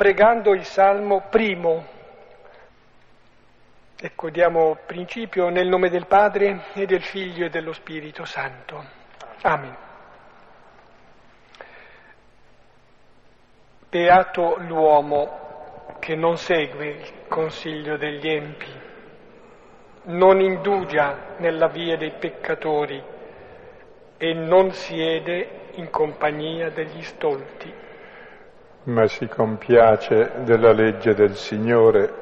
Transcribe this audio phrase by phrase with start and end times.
[0.00, 1.84] pregando il Salmo primo.
[4.00, 8.82] Ecco, diamo principio nel nome del Padre e del Figlio e dello Spirito Santo.
[9.42, 9.76] Amen.
[13.90, 18.72] Beato l'uomo che non segue il consiglio degli empi,
[20.04, 23.04] non indugia nella via dei peccatori
[24.16, 27.88] e non siede in compagnia degli stolti.
[28.82, 32.14] Ma si compiace della legge del Signore,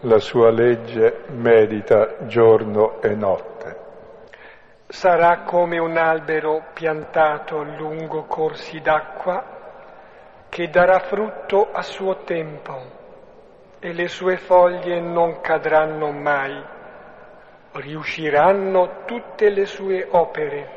[0.00, 3.76] la sua legge medita giorno e notte.
[4.86, 9.42] Sarà come un albero piantato lungo corsi d'acqua
[10.50, 12.74] che darà frutto a suo tempo
[13.78, 16.62] e le sue foglie non cadranno mai,
[17.72, 20.68] riusciranno tutte le sue opere.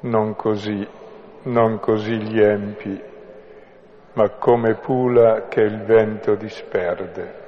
[0.00, 0.86] Non così,
[1.42, 3.14] non così gli empi,
[4.16, 7.44] ma come pula che il vento disperde.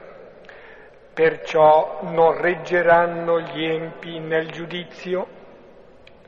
[1.15, 5.27] Perciò non reggeranno gli empi nel giudizio,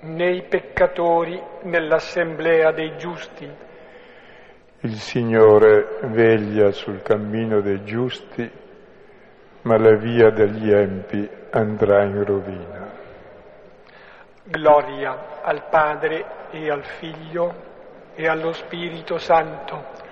[0.00, 3.48] né i peccatori nell'assemblea dei giusti.
[4.80, 8.50] Il Signore veglia sul cammino dei giusti,
[9.62, 12.91] ma la via degli empi andrà in rovina.
[14.44, 17.69] Gloria al Padre e al Figlio
[18.14, 20.08] e allo Spirito Santo,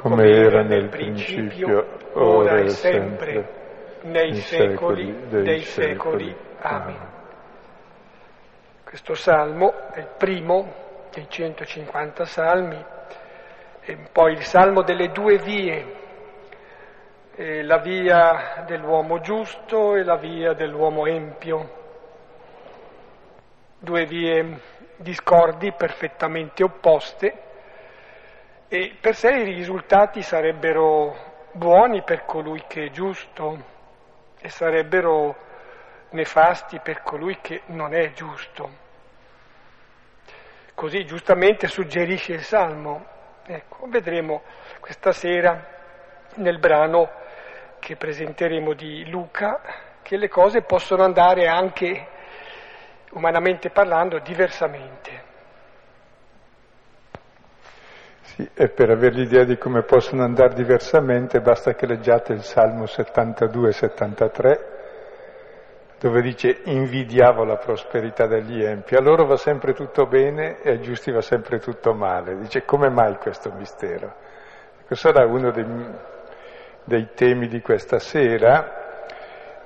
[0.00, 6.34] come era nel principio, ora e sempre, nei secoli dei secoli.
[6.60, 7.08] Amen.
[8.82, 10.72] Questo salmo è il primo
[11.12, 12.82] dei 150 salmi,
[13.80, 15.94] è un po' il salmo delle due vie,
[17.34, 21.70] eh, la via dell'uomo giusto e la via dell'uomo empio,
[23.78, 24.60] due vie
[24.96, 27.48] discordi perfettamente opposte
[28.72, 33.64] e per sé i risultati sarebbero buoni per colui che è giusto
[34.40, 35.36] e sarebbero
[36.10, 38.70] nefasti per colui che non è giusto.
[40.72, 43.04] Così giustamente suggerisce il Salmo.
[43.44, 44.42] Ecco, vedremo
[44.78, 45.66] questa sera
[46.36, 47.10] nel brano
[47.80, 49.60] che presenteremo di Luca
[50.00, 52.06] che le cose possono andare anche,
[53.10, 55.30] umanamente parlando, diversamente.
[58.29, 62.84] Sì, e per avere l'idea di come possono andare diversamente basta che leggiate il Salmo
[62.84, 64.78] 72-73
[66.00, 70.80] dove dice invidiavo la prosperità degli empi, a loro va sempre tutto bene e ai
[70.80, 72.38] giusti va sempre tutto male.
[72.38, 74.14] Dice come mai questo mistero?
[74.86, 75.66] Questo sarà uno dei,
[76.84, 78.78] dei temi di questa sera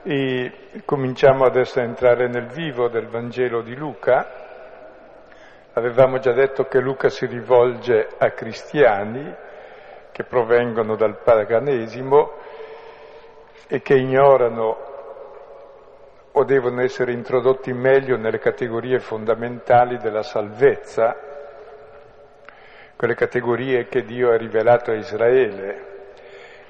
[0.02, 4.43] e cominciamo adesso a entrare nel vivo del Vangelo di Luca.
[5.76, 9.34] Avevamo già detto che Luca si rivolge a cristiani
[10.12, 12.32] che provengono dal paganesimo
[13.66, 14.76] e che ignorano
[16.30, 21.16] o devono essere introdotti meglio nelle categorie fondamentali della salvezza,
[22.94, 25.92] quelle categorie che Dio ha rivelato a Israele.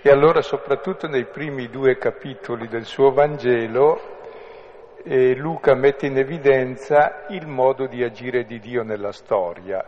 [0.00, 4.13] E allora soprattutto nei primi due capitoli del suo Vangelo
[5.04, 9.84] eh, Luca mette in evidenza il modo di agire di Dio nella storia,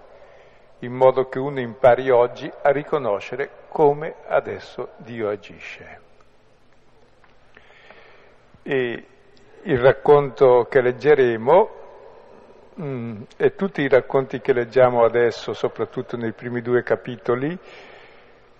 [0.80, 6.00] in modo che uno impari oggi a riconoscere come adesso Dio agisce.
[8.62, 9.04] E
[9.62, 11.70] il racconto che leggeremo
[12.78, 17.58] mm, e tutti i racconti che leggiamo adesso, soprattutto nei primi due capitoli,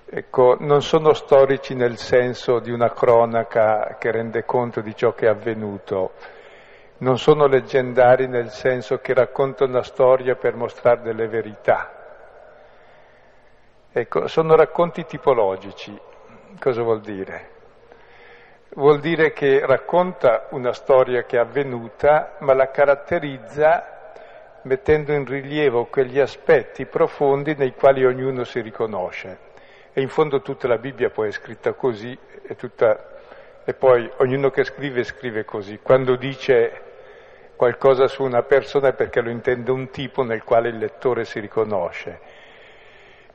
[0.07, 5.27] ecco, non sono storici nel senso di una cronaca che rende conto di ciò che
[5.27, 6.13] è avvenuto,
[6.99, 11.93] non sono leggendari nel senso che raccontano una storia per mostrare delle verità.
[13.93, 15.99] Ecco, sono racconti tipologici.
[16.59, 17.55] Cosa vuol dire?
[18.77, 23.95] vuol dire che racconta una storia che è avvenuta, ma la caratterizza
[24.63, 29.45] mettendo in rilievo quegli aspetti profondi nei quali ognuno si riconosce.
[29.93, 33.21] E in fondo tutta la Bibbia poi è scritta così e, tutta,
[33.65, 35.79] e poi ognuno che scrive scrive così.
[35.83, 36.83] Quando dice
[37.57, 42.21] qualcosa su una persona perché lo intende un tipo nel quale il lettore si riconosce.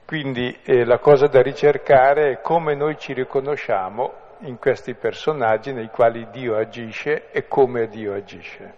[0.06, 5.90] Quindi eh, la cosa da ricercare è come noi ci riconosciamo in questi personaggi nei
[5.90, 8.74] quali Dio agisce e come Dio agisce.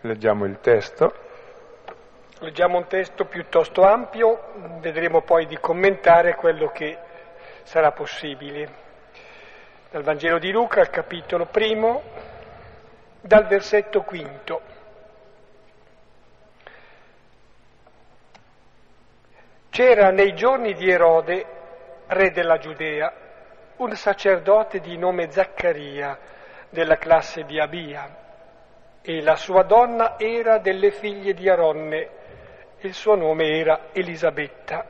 [0.00, 1.24] Leggiamo il testo.
[2.40, 6.98] Leggiamo un testo piuttosto ampio, vedremo poi di commentare quello che
[7.62, 8.84] sarà possibile.
[9.90, 12.02] Dal Vangelo di Luca, capitolo primo,
[13.26, 14.60] dal versetto quinto.
[19.70, 21.44] C'era nei giorni di Erode,
[22.06, 23.12] re della Giudea,
[23.76, 26.18] un sacerdote di nome Zaccaria,
[26.70, 28.24] della classe di Abia,
[29.02, 32.08] e la sua donna era delle figlie di Aronne,
[32.80, 34.86] il suo nome era Elisabetta.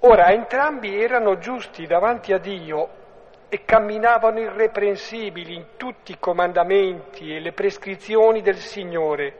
[0.00, 3.00] Ora entrambi erano giusti davanti a Dio
[3.54, 9.36] e camminavano irreprensibili in tutti i comandamenti e le prescrizioni del Signore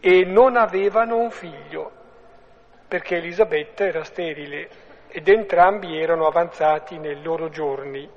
[0.00, 1.92] e non avevano un figlio,
[2.88, 4.68] perché Elisabetta era sterile
[5.06, 8.10] ed entrambi erano avanzati nei loro giorni.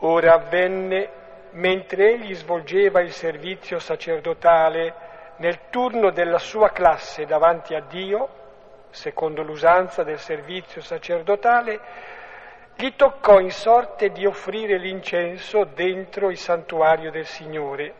[0.00, 1.08] Ora avvenne,
[1.52, 4.94] mentre egli svolgeva il servizio sacerdotale
[5.36, 8.28] nel turno della sua classe davanti a Dio,
[8.90, 11.80] secondo l'usanza del servizio sacerdotale,
[12.76, 17.94] gli toccò in sorte di offrire l'incenso dentro il santuario del Signore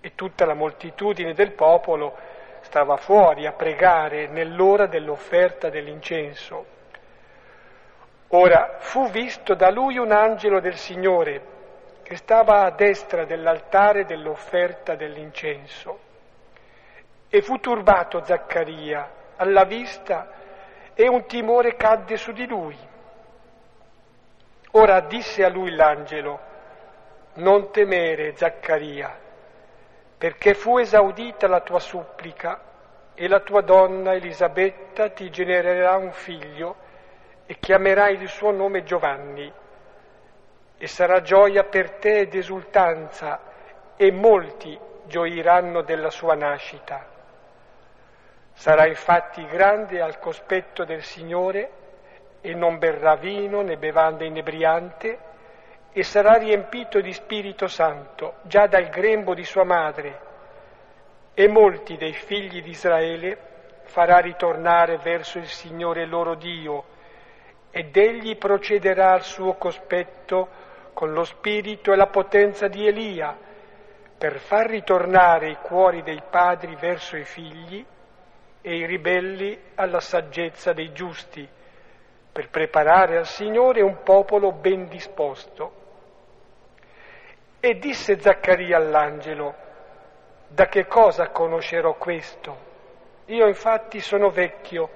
[0.00, 2.16] e tutta la moltitudine del popolo
[2.62, 6.78] stava fuori a pregare nell'ora dell'offerta dell'incenso.
[8.28, 11.58] Ora fu visto da lui un angelo del Signore
[12.02, 15.98] che stava a destra dell'altare dell'offerta dell'incenso
[17.28, 20.28] e fu turbato Zaccaria alla vista
[20.94, 22.76] e un timore cadde su di lui.
[24.72, 26.38] Ora disse a lui l'angelo,
[27.34, 29.18] non temere Zaccaria,
[30.16, 32.60] perché fu esaudita la tua supplica
[33.14, 36.76] e la tua donna Elisabetta ti genererà un figlio
[37.46, 39.52] e chiamerai il suo nome Giovanni.
[40.78, 43.40] E sarà gioia per te ed esultanza
[43.96, 47.04] e molti gioiranno della sua nascita.
[48.52, 51.79] Sarà infatti grande al cospetto del Signore
[52.40, 55.18] e non berrà vino né bevanda inebriante
[55.92, 60.28] e sarà riempito di Spirito Santo già dal grembo di sua madre
[61.34, 63.38] e molti dei figli di Israele
[63.84, 66.84] farà ritornare verso il Signore loro Dio
[67.70, 70.48] ed egli procederà al suo cospetto
[70.92, 73.36] con lo spirito e la potenza di Elia
[74.18, 77.84] per far ritornare i cuori dei padri verso i figli
[78.60, 81.48] e i ribelli alla saggezza dei giusti,
[82.32, 85.78] per preparare al Signore un popolo ben disposto.
[87.60, 89.54] E disse Zaccaria all'angelo,
[90.48, 92.68] da che cosa conoscerò questo?
[93.26, 94.88] Io infatti sono vecchio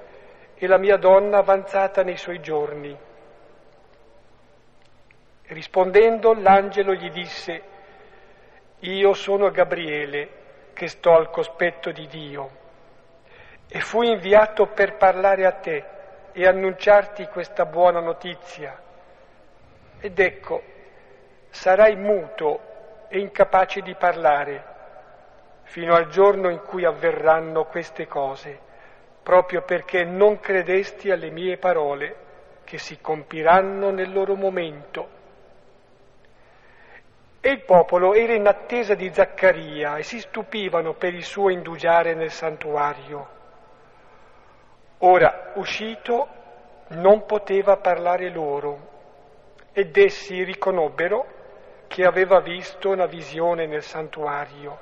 [0.54, 2.96] e la mia donna avanzata nei suoi giorni.
[5.46, 7.62] Rispondendo l'angelo gli disse,
[8.80, 10.42] io sono Gabriele
[10.72, 12.62] che sto al cospetto di Dio
[13.68, 15.93] e fui inviato per parlare a te
[16.34, 18.76] e annunciarti questa buona notizia.
[20.00, 20.62] Ed ecco,
[21.50, 24.72] sarai muto e incapace di parlare
[25.62, 28.58] fino al giorno in cui avverranno queste cose,
[29.22, 32.16] proprio perché non credesti alle mie parole
[32.64, 35.08] che si compiranno nel loro momento.
[37.40, 42.14] E il popolo era in attesa di Zaccaria e si stupivano per il suo indugiare
[42.14, 43.28] nel santuario.
[45.06, 46.28] Ora, uscito,
[46.88, 48.92] non poteva parlare loro
[49.72, 51.26] ed essi riconobbero
[51.88, 54.78] che aveva visto una visione nel santuario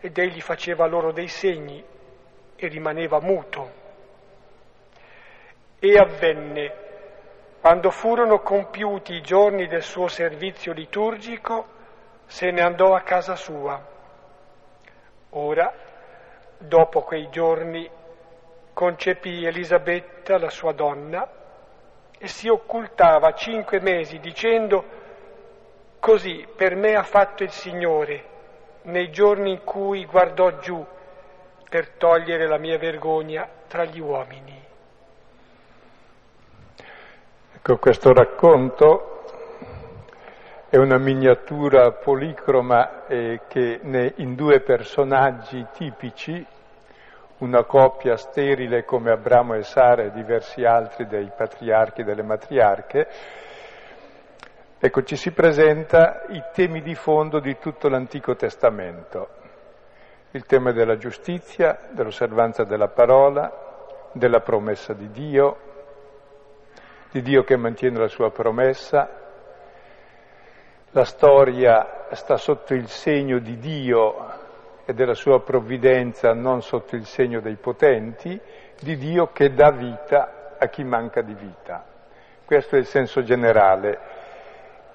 [0.00, 1.84] ed egli faceva loro dei segni
[2.56, 3.70] e rimaneva muto.
[5.78, 6.72] E avvenne,
[7.60, 11.64] quando furono compiuti i giorni del suo servizio liturgico,
[12.26, 13.80] se ne andò a casa sua.
[15.30, 15.72] Ora,
[16.58, 17.88] dopo quei giorni,
[18.78, 21.28] concepì Elisabetta, la sua donna,
[22.16, 24.84] e si occultava cinque mesi dicendo,
[25.98, 28.24] così per me ha fatto il Signore
[28.82, 30.86] nei giorni in cui guardò giù
[31.68, 34.62] per togliere la mia vergogna tra gli uomini.
[37.56, 39.24] Ecco, questo racconto
[40.68, 46.46] è una miniatura policroma eh, che ne, in due personaggi tipici
[47.38, 53.08] una coppia sterile come Abramo e Sara e diversi altri dei patriarchi e delle matriarche,
[54.78, 59.28] ecco ci si presenta i temi di fondo di tutto l'Antico Testamento,
[60.32, 63.66] il tema della giustizia, dell'osservanza della parola,
[64.12, 65.56] della promessa di Dio,
[67.10, 69.26] di Dio che mantiene la sua promessa.
[70.90, 74.46] La storia sta sotto il segno di Dio
[74.88, 78.40] e della sua provvidenza non sotto il segno dei potenti,
[78.80, 81.84] di Dio che dà vita a chi manca di vita.
[82.42, 83.98] Questo è il senso generale.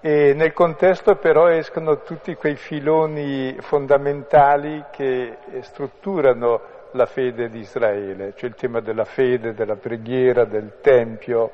[0.02, 6.62] E nel contesto però escono tutti quei filoni fondamentali che strutturano
[6.94, 11.52] la fede di Israele, cioè il tema della fede, della preghiera, del Tempio,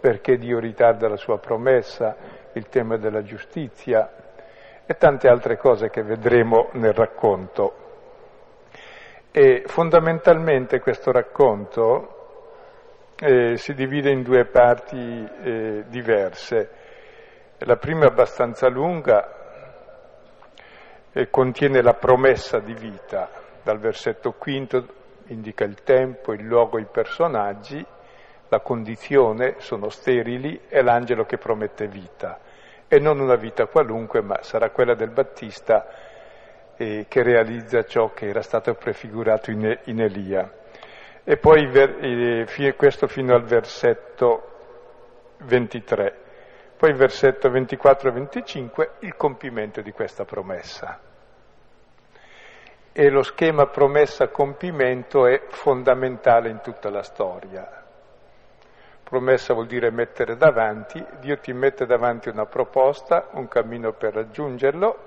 [0.00, 2.16] perché Dio ritarda la sua promessa,
[2.54, 4.21] il tema della giustizia
[4.86, 7.74] e tante altre cose che vedremo nel racconto.
[9.30, 12.22] E fondamentalmente questo racconto
[13.18, 16.70] eh, si divide in due parti eh, diverse.
[17.58, 19.40] La prima è abbastanza lunga
[21.12, 23.30] e contiene la promessa di vita,
[23.62, 27.84] dal versetto quinto indica il tempo, il luogo, i personaggi,
[28.48, 32.38] la condizione, sono sterili, e l'angelo che promette vita.
[32.92, 35.86] E non una vita qualunque, ma sarà quella del Battista
[36.76, 40.52] eh, che realizza ciò che era stato prefigurato in, in Elia.
[41.24, 46.16] E poi eh, questo fino al versetto 23.
[46.76, 51.00] Poi versetto 24 e 25, il compimento di questa promessa.
[52.92, 57.81] E lo schema promessa-compimento è fondamentale in tutta la storia.
[59.12, 64.98] Promessa vuol dire mettere davanti, Dio ti mette davanti una proposta, un cammino per raggiungerlo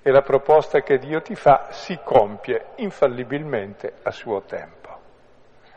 [0.00, 4.88] e la proposta che Dio ti fa si compie infallibilmente a suo tempo,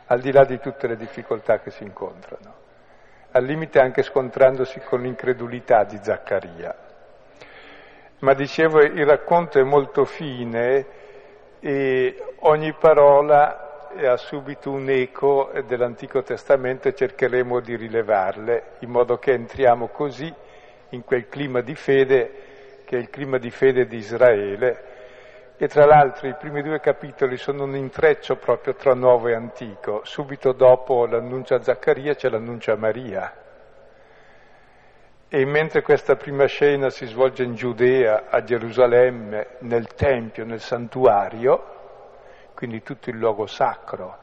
[0.06, 2.54] al di là di tutte le difficoltà che si incontrano,
[3.32, 6.74] al limite anche scontrandosi con l'incredulità di Zaccaria.
[8.20, 10.86] Ma dicevo, il racconto è molto fine
[11.60, 13.72] e ogni parola
[14.06, 20.34] ha subito un eco dell'Antico Testamento e cercheremo di rilevarle, in modo che entriamo così
[20.90, 22.32] in quel clima di fede
[22.86, 24.92] che è il clima di fede di Israele,
[25.58, 30.02] e tra l'altro i primi due capitoli sono un intreccio proprio tra Nuovo e Antico.
[30.04, 33.34] Subito dopo l'annuncio a Zaccaria c'è l'annuncio a Maria.
[35.30, 41.83] E mentre questa prima scena si svolge in Giudea, a Gerusalemme, nel Tempio, nel santuario,
[42.63, 44.17] quindi tutto il luogo sacro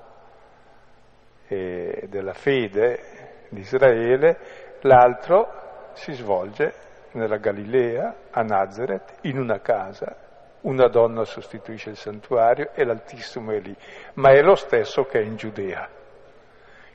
[1.47, 6.73] della fede di Israele, l'altro si svolge
[7.11, 10.17] nella Galilea, a Nazareth, in una casa,
[10.63, 13.77] una donna sostituisce il santuario e l'Altissimo è lì,
[14.15, 15.87] ma è lo stesso che è in Giudea.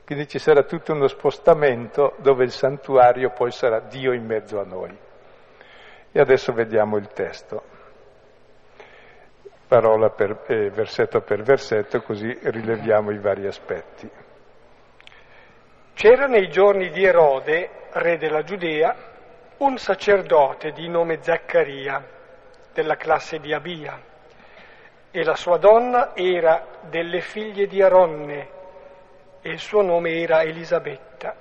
[0.04, 4.64] Quindi ci sarà tutto uno spostamento dove il santuario poi sarà Dio in mezzo a
[4.64, 4.98] noi.
[6.10, 7.62] E adesso vediamo il testo,
[9.66, 14.08] parola per, eh, versetto per versetto, così rileviamo i vari aspetti.
[15.94, 18.94] C'era nei giorni di Erode, re della Giudea,
[19.58, 22.04] un sacerdote di nome Zaccaria,
[22.72, 23.98] della classe di Abia,
[25.10, 28.48] e la sua donna era delle figlie di Aronne,
[29.40, 31.34] e il suo nome era Elisabetta.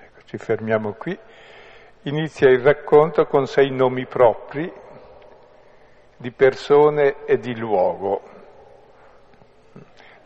[0.00, 1.16] Ecco, ci fermiamo qui.
[2.06, 4.80] Inizia il racconto con sei nomi propri
[6.22, 8.22] di persone e di luogo.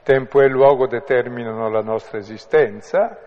[0.02, 3.18] Tempo e luogo determinano la nostra esistenza,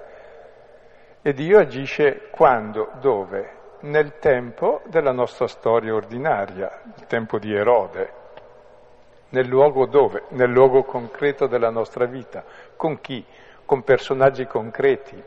[1.23, 3.57] e Dio agisce quando, dove?
[3.81, 8.13] Nel tempo della nostra storia ordinaria, il tempo di Erode.
[9.29, 10.25] Nel luogo dove?
[10.29, 12.43] Nel luogo concreto della nostra vita.
[12.75, 13.25] Con chi?
[13.65, 15.21] Con personaggi concreti.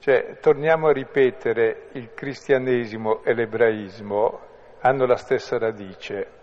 [0.00, 4.40] Cioè, torniamo a ripetere, il cristianesimo e l'ebraismo
[4.80, 6.38] hanno la stessa radice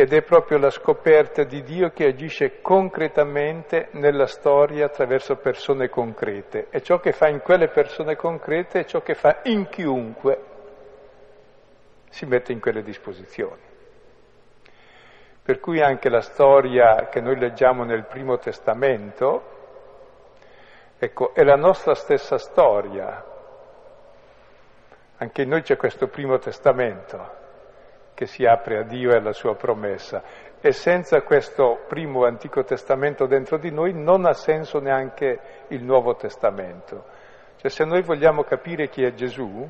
[0.00, 6.68] ed è proprio la scoperta di Dio che agisce concretamente nella storia attraverso persone concrete
[6.70, 10.44] e ciò che fa in quelle persone concrete è ciò che fa in chiunque
[12.08, 13.60] si mette in quelle disposizioni.
[15.42, 19.42] Per cui anche la storia che noi leggiamo nel Primo Testamento,
[20.98, 23.22] ecco, è la nostra stessa storia.
[25.18, 27.39] Anche in noi c'è questo Primo Testamento
[28.20, 30.22] che si apre a Dio e alla sua promessa.
[30.60, 36.16] E senza questo primo Antico Testamento dentro di noi non ha senso neanche il Nuovo
[36.16, 37.02] Testamento.
[37.56, 39.66] Cioè se noi vogliamo capire chi è Gesù,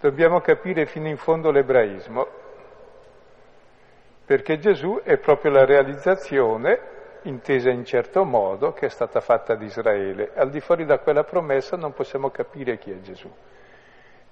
[0.00, 2.26] dobbiamo capire fino in fondo l'ebraismo,
[4.26, 9.62] perché Gesù è proprio la realizzazione, intesa in certo modo, che è stata fatta ad
[9.62, 10.32] Israele.
[10.34, 13.30] Al di fuori da quella promessa non possiamo capire chi è Gesù.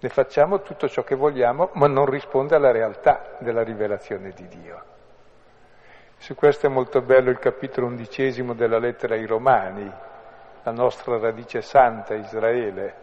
[0.04, 4.82] Ne facciamo tutto ciò che vogliamo, ma non risponde alla realtà della rivelazione di Dio.
[6.18, 9.90] Su questo è molto bello il capitolo undicesimo della lettera ai Romani,
[10.62, 12.94] la nostra radice santa Israele.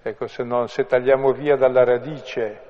[0.00, 2.60] Ecco, se, non, se tagliamo via dalla radice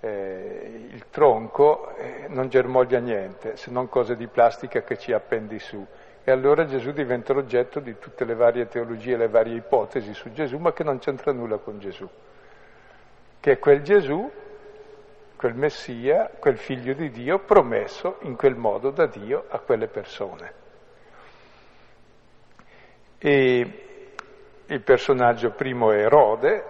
[0.00, 5.60] eh, il tronco, eh, non germoglia niente, se non cose di plastica che ci appendi
[5.60, 5.86] su.
[6.24, 10.58] E allora Gesù diventa l'oggetto di tutte le varie teologie, le varie ipotesi su Gesù,
[10.58, 12.08] ma che non c'entra nulla con Gesù.
[13.40, 14.30] Che è quel Gesù
[15.38, 20.52] quel Messia, quel figlio di Dio promesso in quel modo da Dio a quelle persone.
[23.18, 23.84] E
[24.66, 26.64] il personaggio primo è Erode.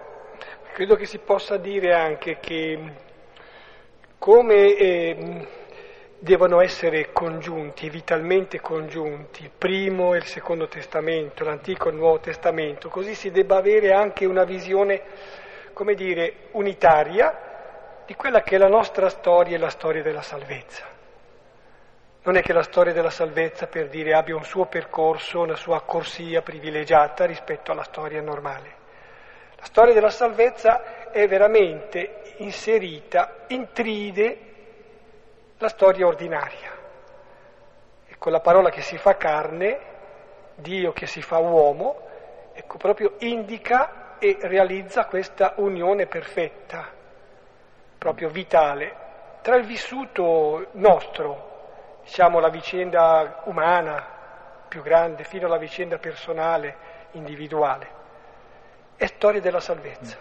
[0.75, 2.93] Credo che si possa dire anche che
[4.19, 5.49] come eh,
[6.21, 12.19] devono essere congiunti, vitalmente congiunti, il primo e il secondo testamento, l'antico e il nuovo
[12.19, 15.03] testamento, così si debba avere anche una visione,
[15.73, 20.87] come dire, unitaria di quella che è la nostra storia e la storia della salvezza.
[22.25, 25.83] Non è che la storia della salvezza, per dire, abbia un suo percorso, una sua
[25.83, 28.77] corsia privilegiata rispetto alla storia normale.
[29.57, 34.48] La storia della salvezza è veramente inserita, intride
[35.59, 36.73] la storia ordinaria.
[38.07, 39.97] E con la parola che si fa carne,
[40.55, 42.07] Dio che si fa uomo,
[42.53, 46.97] ecco proprio indica e realizza questa unione perfetta
[47.99, 49.07] proprio vitale
[49.43, 54.17] tra il vissuto nostro, diciamo la vicenda umana
[54.69, 56.77] più grande, fino alla vicenda personale,
[57.13, 57.97] individuale.
[58.97, 60.17] È storia della salvezza.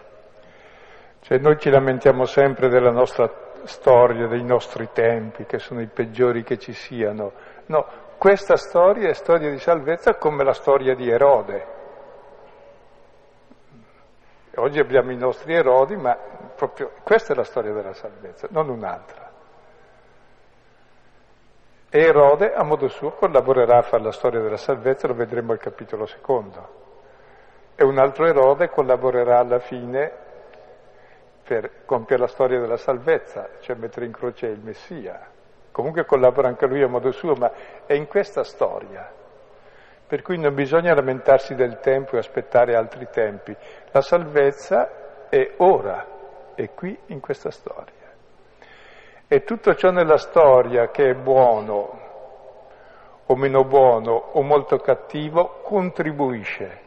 [1.20, 3.28] Cioè noi ci lamentiamo sempre della nostra
[3.64, 7.32] storia, dei nostri tempi, che sono i peggiori che ci siano.
[7.66, 7.86] No,
[8.18, 11.76] questa storia è storia di salvezza come la storia di Erode.
[14.56, 16.16] Oggi abbiamo i nostri erodi, ma
[16.56, 19.30] proprio questa è la storia della salvezza, non un'altra.
[21.90, 25.58] E Erode, a modo suo, collaborerà a fare la storia della salvezza, lo vedremo al
[25.58, 26.86] capitolo secondo.
[27.76, 30.26] E un altro Erode collaborerà alla fine
[31.48, 35.18] per compiere la storia della salvezza, cioè mettere in croce il Messia.
[35.72, 37.50] Comunque collabora anche lui a modo suo, ma
[37.86, 39.10] è in questa storia.
[40.06, 43.56] Per cui non bisogna lamentarsi del tempo e aspettare altri tempi.
[43.92, 46.04] La salvezza è ora,
[46.54, 48.12] è qui in questa storia.
[49.26, 52.00] E tutto ciò nella storia che è buono
[53.24, 56.80] o meno buono o molto cattivo contribuisce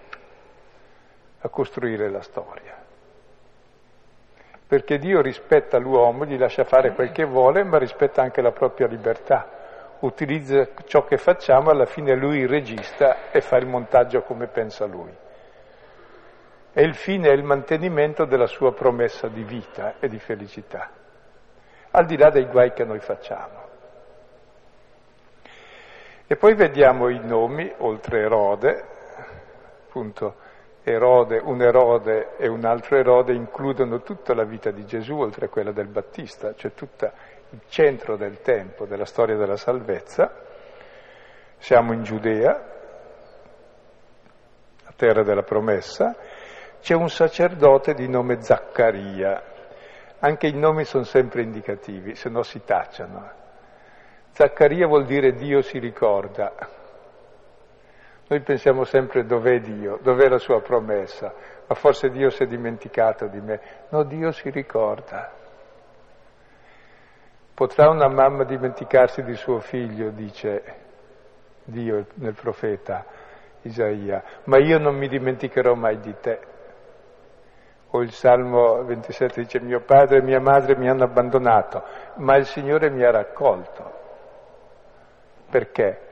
[1.39, 2.80] a costruire la storia.
[4.71, 8.87] Perché Dio rispetta l'uomo, gli lascia fare quel che vuole, ma rispetta anche la propria
[8.87, 9.97] libertà.
[9.99, 15.13] Utilizza ciò che facciamo, alla fine lui regista e fa il montaggio come pensa lui
[16.71, 20.89] e il fine è il mantenimento della sua promessa di vita e di felicità,
[21.91, 23.67] al di là dei guai che noi facciamo.
[26.27, 28.85] E poi vediamo i nomi, oltre Erode,
[29.85, 30.35] appunto
[30.83, 35.49] Erode, un Erode e un altro Erode includono tutta la vita di Gesù, oltre a
[35.49, 37.11] quella del Battista, cioè tutto
[37.51, 40.33] il centro del tempo, della storia della salvezza.
[41.57, 42.49] Siamo in Giudea,
[44.85, 46.15] la terra della promessa,
[46.79, 49.49] c'è un sacerdote di nome Zaccaria.
[50.19, 53.29] Anche i nomi sono sempre indicativi, se no si tacciano.
[54.31, 56.79] Zaccaria vuol dire Dio si ricorda.
[58.31, 61.33] Noi pensiamo sempre dov'è Dio, dov'è la sua promessa,
[61.67, 63.59] ma forse Dio si è dimenticato di me.
[63.89, 65.29] No, Dio si ricorda.
[67.53, 70.63] Potrà una mamma dimenticarsi di suo figlio, dice
[71.65, 73.03] Dio nel profeta
[73.63, 76.39] Isaia, ma io non mi dimenticherò mai di te.
[77.89, 81.83] O il Salmo 27 dice mio padre e mia madre mi hanno abbandonato,
[82.15, 83.99] ma il Signore mi ha raccolto.
[85.49, 86.10] Perché?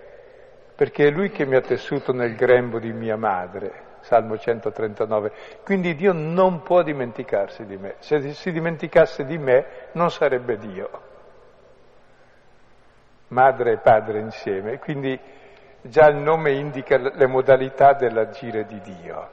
[0.79, 3.97] Perché è Lui che mi ha tessuto nel grembo di mia madre.
[3.99, 5.31] Salmo 139.
[5.65, 7.95] Quindi Dio non può dimenticarsi di me.
[7.99, 10.89] Se si dimenticasse di me non sarebbe Dio.
[13.27, 14.79] Madre e padre insieme.
[14.79, 15.19] Quindi
[15.81, 19.29] già il nome indica le modalità dell'agire di Dio.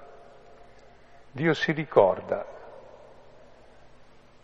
[1.30, 2.44] Dio si ricorda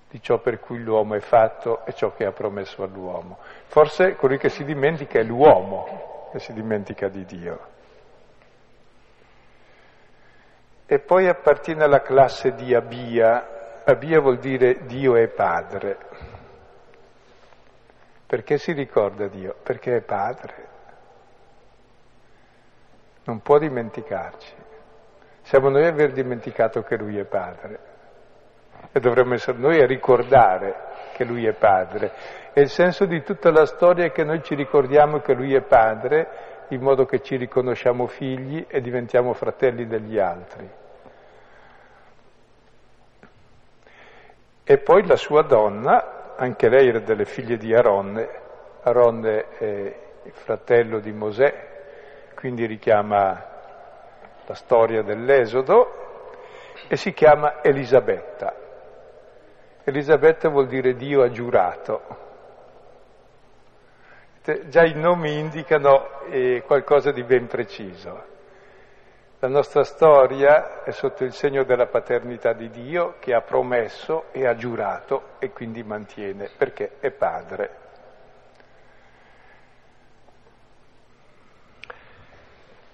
[0.09, 3.39] di ciò per cui l'uomo è fatto e ciò che ha promesso all'uomo.
[3.65, 7.61] Forse colui che si dimentica è l'uomo che si dimentica di Dio.
[10.87, 13.83] E poi appartiene alla classe di Abia.
[13.85, 15.99] Abia vuol dire Dio è padre.
[18.27, 19.55] Perché si ricorda Dio?
[19.63, 20.69] Perché è padre.
[23.25, 24.55] Non può dimenticarci.
[25.43, 27.91] Siamo noi a aver dimenticato che Lui è Padre
[28.93, 32.13] e dovremmo essere noi a ricordare che Lui è Padre.
[32.55, 35.63] E il senso di tutta la storia è che noi ci ricordiamo che Lui è
[35.63, 40.69] Padre in modo che ci riconosciamo figli e diventiamo fratelli degli altri.
[44.65, 48.29] E poi la sua donna, anche lei era delle figlie di Aronne,
[48.83, 51.71] Aronne è il fratello di Mosè,
[52.35, 53.51] quindi richiama
[54.47, 56.01] la storia dell'Esodo,
[56.89, 58.55] e si chiama Elisabetta.
[59.85, 62.31] Elisabetta vuol dire Dio ha giurato.
[64.45, 68.25] Già i nomi indicano eh, qualcosa di ben preciso.
[69.39, 74.45] La nostra storia è sotto il segno della paternità di Dio che ha promesso e
[74.45, 77.71] ha giurato e quindi mantiene, perché è padre.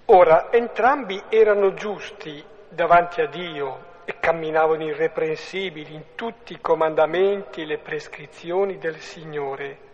[0.05, 7.65] Ora, entrambi erano giusti davanti a Dio e camminavano irreprensibili in tutti i comandamenti e
[7.65, 9.87] le prescrizioni del Signore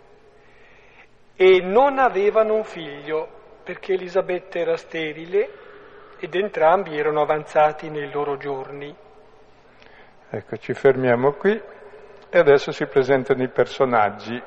[1.35, 3.27] e non avevano un figlio
[3.63, 5.49] perché Elisabetta era sterile
[6.19, 8.95] ed entrambi erano avanzati nei loro giorni.
[10.29, 11.59] Ecco, ci fermiamo qui
[12.29, 14.41] e adesso si presentano i personaggi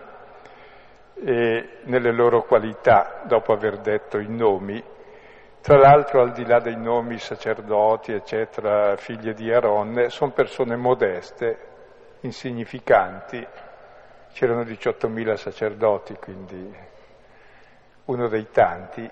[1.14, 4.82] e nelle loro qualità, dopo aver detto i nomi.
[5.60, 11.58] Tra l'altro, al di là dei nomi sacerdoti, eccetera, figlie di Aronne, sono persone modeste,
[12.20, 13.46] insignificanti.
[14.32, 16.74] C'erano 18.000 sacerdoti, quindi
[18.04, 19.10] uno dei tanti.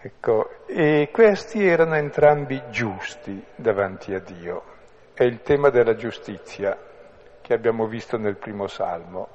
[0.00, 4.62] Ecco, e questi erano entrambi giusti davanti a Dio.
[5.14, 6.78] È il tema della giustizia
[7.40, 9.28] che abbiamo visto nel primo salmo.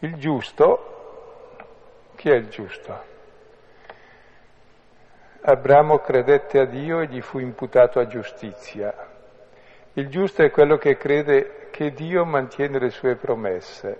[0.00, 1.56] Il giusto,
[2.14, 3.04] chi è il giusto?
[5.42, 8.92] Abramo credette a Dio e gli fu imputato a giustizia.
[9.98, 13.98] Il giusto è quello che crede che Dio mantiene le sue promesse.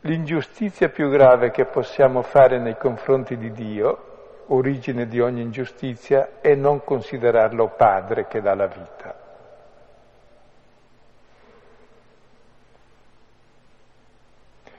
[0.00, 6.56] L'ingiustizia più grave che possiamo fare nei confronti di Dio, origine di ogni ingiustizia, è
[6.56, 9.16] non considerarlo padre che dà la vita.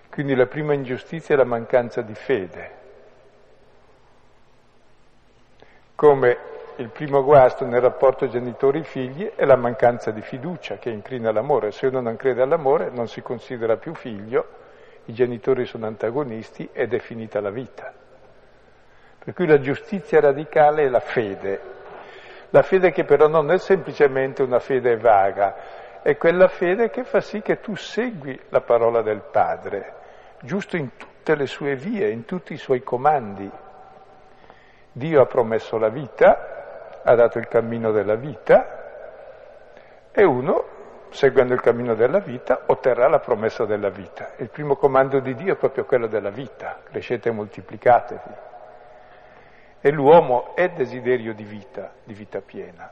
[0.09, 2.83] Quindi la prima ingiustizia è la mancanza di fede.
[5.95, 6.37] come
[6.77, 11.71] il primo guasto nel rapporto genitori-figli è la mancanza di fiducia che inclina all'amore.
[11.71, 14.45] Se uno non crede all'amore non si considera più figlio,
[15.05, 17.93] i genitori sono antagonisti ed è finita la vita.
[19.23, 21.61] Per cui la giustizia radicale è la fede.
[22.49, 25.55] La fede che però non è semplicemente una fede vaga,
[26.01, 29.93] è quella fede che fa sì che tu segui la parola del Padre,
[30.41, 33.49] giusto in tutte le sue vie, in tutti i suoi comandi.
[34.91, 36.54] Dio ha promesso la vita,
[37.07, 38.83] ha dato il cammino della vita
[40.11, 40.65] e uno,
[41.09, 44.31] seguendo il cammino della vita, otterrà la promessa della vita.
[44.37, 48.33] Il primo comando di Dio è proprio quello della vita, crescete e moltiplicatevi.
[49.81, 52.89] E l'uomo è desiderio di vita, di vita piena,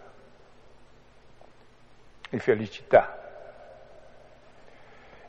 [2.30, 3.18] di felicità.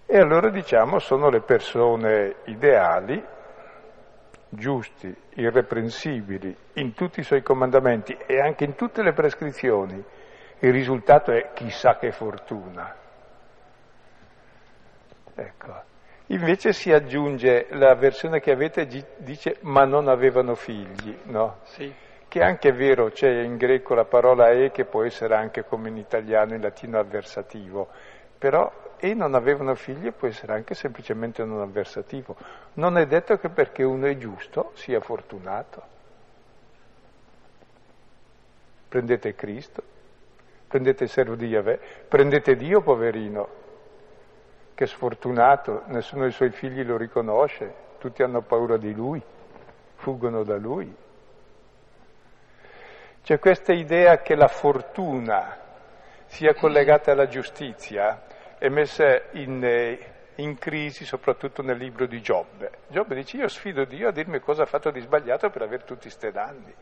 [0.05, 3.25] E allora diciamo sono le persone ideali
[4.55, 10.03] giusti, irreprensibili in tutti i suoi comandamenti e anche in tutte le prescrizioni,
[10.61, 12.95] il risultato è chissà che fortuna.
[15.35, 15.83] Ecco.
[16.29, 18.87] Invece si aggiunge la versione che avete
[19.19, 21.59] dice ma non avevano figli, no?
[21.65, 21.93] Sì.
[22.27, 25.91] Che anche è vero, c'è in greco la parola e che può essere anche come
[25.91, 27.89] in italiano in latino avversativo,
[28.45, 32.37] però e non avevano figli può essere anche semplicemente un avversativo.
[32.75, 35.83] Non è detto che perché uno è giusto sia fortunato.
[38.87, 39.83] Prendete Cristo,
[40.69, 43.49] prendete il servo di Yahweh, prendete Dio, poverino,
[44.75, 49.23] che è sfortunato, nessuno dei suoi figli lo riconosce, tutti hanno paura di lui,
[49.95, 50.95] fuggono da lui.
[53.23, 55.57] C'è questa idea che la fortuna
[56.27, 58.33] sia collegata alla giustizia,
[58.65, 59.99] è messa in, eh,
[60.37, 62.71] in, crisi soprattutto nel libro di Giobbe.
[62.89, 66.03] Giobbe dice io sfido Dio a dirmi cosa ha fatto di sbagliato per avere tutti
[66.03, 66.75] questi danni.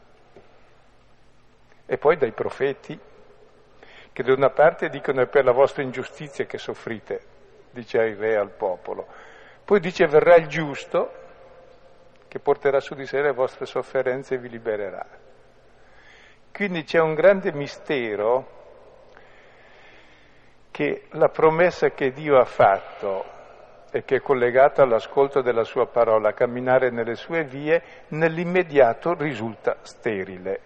[1.85, 2.97] E poi dai profeti,
[4.13, 7.21] che da una parte dicono è per la vostra ingiustizia che soffrite,
[7.73, 9.09] dice il re al popolo.
[9.65, 11.13] Poi dice verrà il giusto
[12.29, 15.05] che porterà su di sé le vostre sofferenze e vi libererà.
[16.53, 18.61] Quindi c'è un grande mistero
[20.73, 23.25] che la promessa che Dio ha fatto
[23.93, 30.61] e che è collegata all'ascolto della sua parola, camminare nelle sue vie, nell'immediato risulta sterile.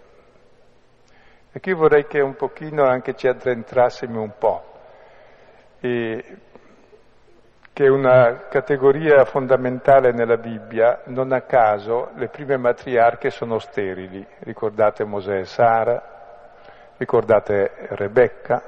[1.53, 4.63] E qui vorrei che un pochino anche ci addentrassimo un po',
[5.81, 6.25] e
[7.73, 14.25] che è una categoria fondamentale nella Bibbia, non a caso le prime matriarche sono sterili,
[14.41, 16.01] ricordate Mosè e Sara,
[16.97, 18.63] ricordate Rebecca,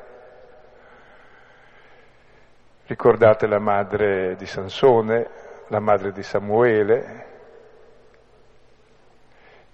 [2.88, 5.29] Ricordate la madre di Sansone,
[5.66, 7.27] la madre di Samuele.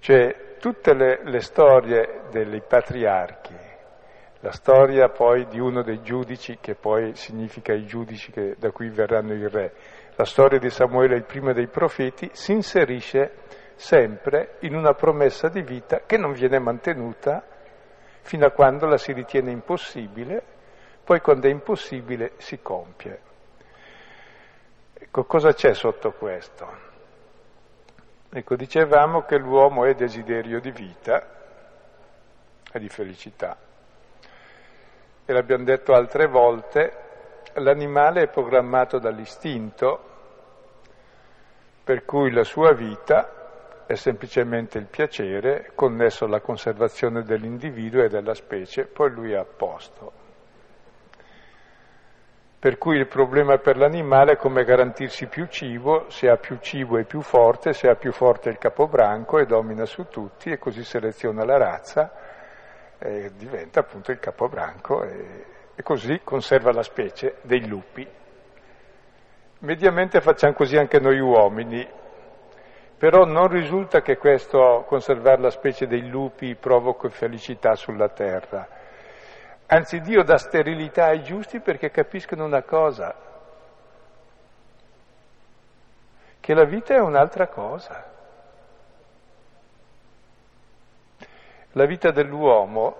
[0.00, 3.55] Cioè, tutte le, le storie dei patriarchi,
[4.40, 8.88] La storia poi di uno dei giudici, che poi significa i giudici che, da cui
[8.88, 9.72] verranno i re,
[10.16, 13.42] la storia di Samuele, il primo dei profeti, si inserisce
[13.77, 17.44] sempre in una promessa di vita che non viene mantenuta
[18.22, 20.53] fino a quando la si ritiene impossibile,
[21.04, 23.20] poi quando è impossibile si compie.
[24.94, 26.92] Ecco, cosa c'è sotto questo?
[28.30, 31.24] Ecco, dicevamo che l'uomo è desiderio di vita
[32.72, 33.56] e di felicità.
[35.26, 36.92] E l'abbiamo detto altre volte,
[37.54, 40.10] l'animale è programmato dall'istinto,
[41.84, 48.34] per cui la sua vita è semplicemente il piacere connesso alla conservazione dell'individuo e della
[48.34, 50.23] specie, poi lui è a posto.
[52.64, 56.96] Per cui il problema per l'animale è come garantirsi più cibo, se ha più cibo
[56.96, 60.83] è più forte, se ha più forte il capobranco e domina su tutti e così
[60.83, 62.11] seleziona la razza
[62.98, 68.09] e diventa appunto il capobranco e, e così conserva la specie dei lupi.
[69.59, 71.87] Mediamente facciamo così anche noi uomini,
[72.96, 78.66] però non risulta che questo conservare la specie dei lupi provochi felicità sulla terra.
[79.66, 83.14] Anzi, Dio dà sterilità ai giusti perché capiscono una cosa,
[86.38, 88.12] che la vita è un'altra cosa.
[91.72, 92.96] La vita dell'uomo,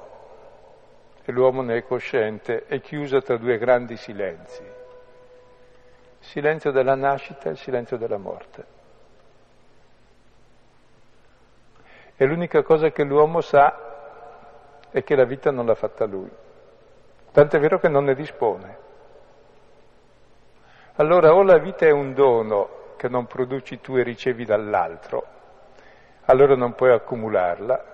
[1.23, 4.63] e l'uomo ne è cosciente, è chiusa tra due grandi silenzi.
[4.63, 8.65] Il silenzio della nascita e il silenzio della morte.
[12.17, 13.93] E l'unica cosa che l'uomo sa
[14.91, 16.31] è che la vita non l'ha fatta lui.
[17.35, 18.79] Tant'è vero che non ne dispone.
[20.95, 25.27] Allora o la vita è un dono che non produci tu e ricevi dall'altro,
[26.27, 27.85] allora non puoi accumularla.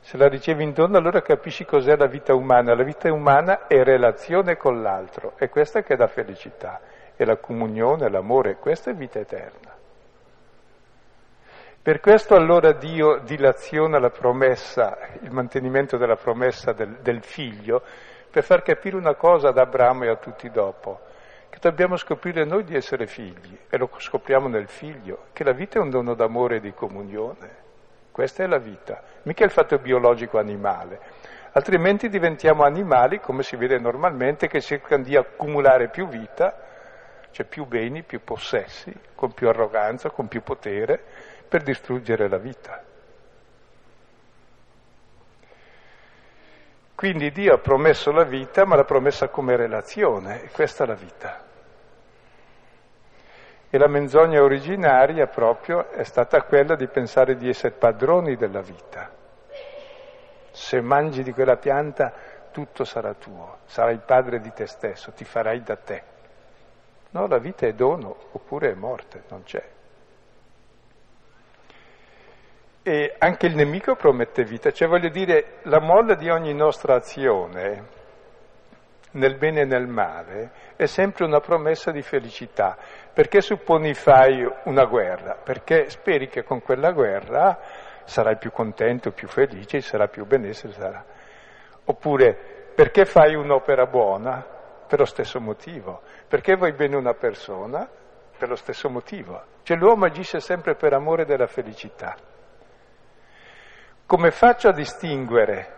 [0.00, 2.74] Se la ricevi in dono allora capisci cos'è la vita umana.
[2.74, 6.80] La vita umana è relazione con l'altro, è questa che dà felicità,
[7.14, 9.79] è la comunione, l'amore, questa è vita eterna.
[11.82, 17.82] Per questo allora Dio dilaziona la promessa, il mantenimento della promessa del, del, figlio,
[18.30, 21.00] per far capire una cosa ad Abramo e a tutti dopo,
[21.48, 25.78] che dobbiamo scoprire noi di essere figli, e lo scopriamo nel figlio, che la vita
[25.78, 27.48] è un dono d'amore e di comunione.
[28.12, 31.00] Questa è la vita, mica il fatto biologico animale.
[31.52, 36.54] Altrimenti diventiamo animali, come si vede normalmente, che cercano di accumulare più vita,
[37.30, 41.04] cioè più beni, più possessi, con più arroganza, con più potere,
[41.50, 42.80] per distruggere la vita.
[46.94, 50.94] Quindi Dio ha promesso la vita, ma l'ha promessa come relazione, e questa è la
[50.94, 51.44] vita.
[53.68, 59.10] E la menzogna originaria proprio è stata quella di pensare di essere padroni della vita.
[60.52, 62.12] Se mangi di quella pianta
[62.52, 66.02] tutto sarà tuo, sarai padre di te stesso, ti farai da te.
[67.10, 69.78] No, la vita è dono oppure è morte, non c'è.
[72.82, 77.98] E anche il nemico promette vita, cioè voglio dire, la molla di ogni nostra azione,
[79.12, 82.76] nel bene e nel male, è sempre una promessa di felicità.
[83.12, 85.36] Perché supponi fai una guerra?
[85.42, 87.58] Perché speri che con quella guerra
[88.04, 90.72] sarai più contento, più felice, sarà più benessere.
[90.72, 91.04] Sarà.
[91.84, 94.42] Oppure perché fai un'opera buona?
[94.86, 96.00] Per lo stesso motivo.
[96.26, 97.88] Perché vuoi bene una persona?
[98.38, 99.42] Per lo stesso motivo.
[99.62, 102.16] Cioè l'uomo agisce sempre per amore della felicità.
[104.10, 105.72] Come faccio a distinguere?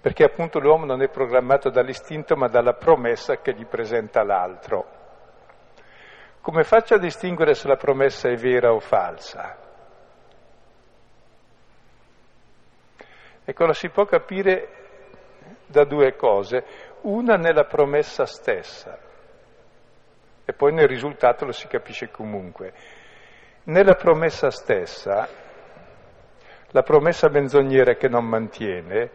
[0.00, 4.86] Perché appunto l'uomo non è programmato dall'istinto ma dalla promessa che gli presenta l'altro.
[6.40, 9.58] Come faccio a distinguere se la promessa è vera o falsa?
[13.44, 14.68] Ecco, la si può capire
[15.66, 16.64] da due cose.
[17.00, 18.96] Una nella promessa stessa
[20.44, 22.72] e poi nel risultato lo si capisce comunque.
[23.64, 25.46] Nella promessa stessa
[26.70, 29.10] la promessa menzognera che non mantiene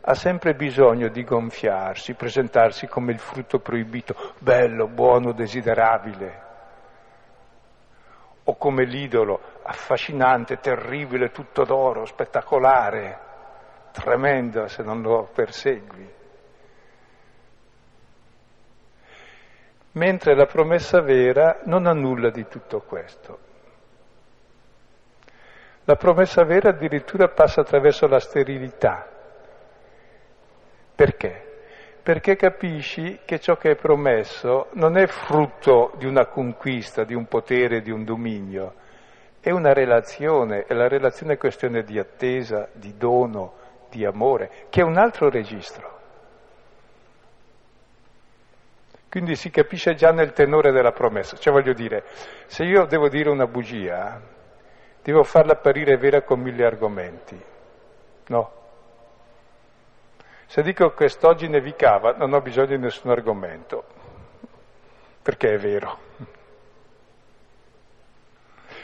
[0.00, 6.46] ha sempre bisogno di gonfiarsi, presentarsi come il frutto proibito, bello, buono, desiderabile,
[8.44, 13.18] o come l'idolo, affascinante, terribile, tutto d'oro, spettacolare,
[13.92, 16.16] tremendo se non lo persegui.
[19.92, 23.47] Mentre la promessa vera non ha nulla di tutto questo.
[25.88, 29.08] La promessa vera addirittura passa attraverso la sterilità.
[30.94, 31.62] Perché?
[32.02, 37.24] Perché capisci che ciò che è promesso non è frutto di una conquista, di un
[37.24, 38.74] potere, di un dominio,
[39.40, 43.54] è una relazione, e la relazione è questione di attesa, di dono,
[43.88, 46.00] di amore, che è un altro registro.
[49.08, 51.38] Quindi si capisce già nel tenore della promessa.
[51.38, 52.04] Cioè voglio dire,
[52.44, 54.36] se io devo dire una bugia,
[55.08, 57.42] devo farla apparire vera con mille argomenti.
[58.26, 58.52] No.
[60.44, 63.84] Se dico quest'oggi nevicava, non ho bisogno di nessun argomento,
[65.22, 65.98] perché è vero.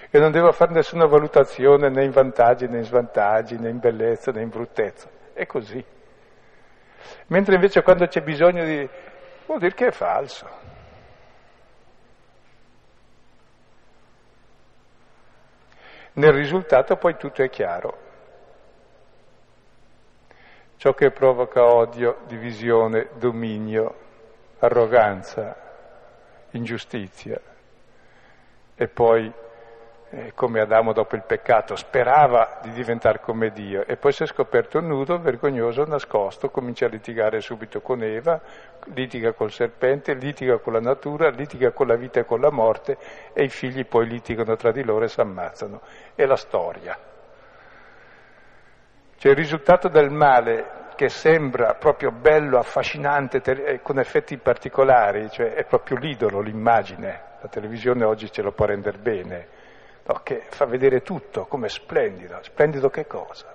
[0.09, 4.31] E non devo fare nessuna valutazione né in vantaggi né in svantaggi, né in bellezza
[4.31, 5.11] né in bruttezza.
[5.35, 5.85] È così.
[7.27, 8.89] Mentre invece quando c'è bisogno di
[9.45, 10.64] vuol dire che è falso.
[16.15, 17.99] Nel risultato poi tutto è chiaro.
[20.77, 23.95] Ciò che provoca odio, divisione, dominio,
[24.59, 25.57] arroganza,
[26.51, 27.41] ingiustizia
[28.77, 29.33] e poi
[30.15, 34.27] eh, come Adamo dopo il peccato, sperava di diventare come Dio e poi si è
[34.27, 38.41] scoperto nudo, vergognoso, nascosto, comincia a litigare subito con Eva,
[38.95, 42.97] litiga col serpente, litiga con la natura, litiga con la vita e con la morte
[43.33, 45.81] e i figli poi litigano tra di loro e si ammazzano.
[46.15, 46.97] È la storia.
[49.17, 55.55] Cioè il risultato del male che sembra proprio bello, affascinante, ter- con effetti particolari, cioè
[55.55, 57.33] è proprio l'idolo, l'immagine.
[57.41, 59.63] La televisione oggi ce lo può rendere bene
[60.07, 62.39] no, che fa vedere tutto come splendido.
[62.43, 63.53] Splendido che cosa?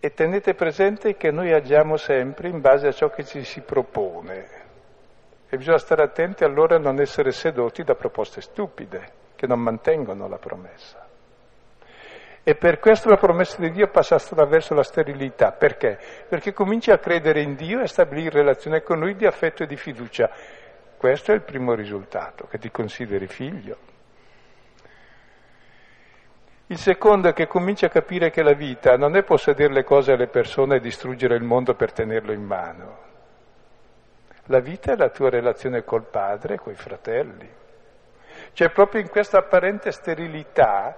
[0.00, 4.66] E tenete presente che noi agiamo sempre in base a ciò che ci si propone.
[5.48, 10.28] E bisogna stare attenti allora a non essere sedotti da proposte stupide, che non mantengono
[10.28, 11.06] la promessa.
[12.42, 15.52] E per questo la promessa di Dio passa attraverso la sterilità.
[15.52, 15.98] Perché?
[16.28, 19.66] Perché cominci a credere in Dio e a stabilire relazione con Lui di affetto e
[19.66, 20.30] di fiducia.
[20.98, 23.76] Questo è il primo risultato, che ti consideri figlio.
[26.66, 30.10] Il secondo è che cominci a capire che la vita non è possedere le cose
[30.10, 32.98] alle persone e distruggere il mondo per tenerlo in mano.
[34.46, 37.48] La vita è la tua relazione col padre e coi fratelli.
[38.52, 40.96] Cioè proprio in questa apparente sterilità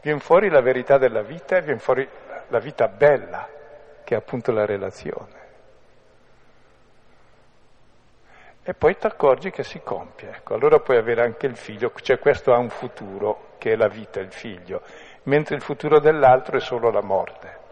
[0.00, 2.08] viene fuori la verità della vita e viene fuori
[2.48, 3.46] la vita bella,
[4.02, 5.43] che è appunto la relazione.
[8.66, 10.36] E poi ti accorgi che si compie.
[10.36, 13.88] Ecco, allora puoi avere anche il figlio, cioè questo ha un futuro, che è la
[13.88, 14.80] vita, il figlio,
[15.24, 17.62] mentre il futuro dell'altro è solo la morte.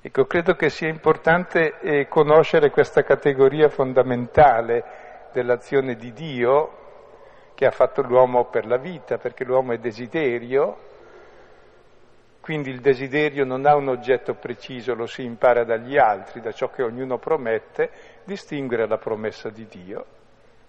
[0.00, 4.84] Ecco, credo che sia importante eh, conoscere questa categoria fondamentale
[5.32, 6.82] dell'azione di Dio
[7.54, 10.92] che ha fatto l'uomo per la vita, perché l'uomo è desiderio,
[12.40, 16.68] quindi il desiderio non ha un oggetto preciso, lo si impara dagli altri, da ciò
[16.68, 17.90] che ognuno promette,
[18.24, 20.04] distinguere la promessa di Dio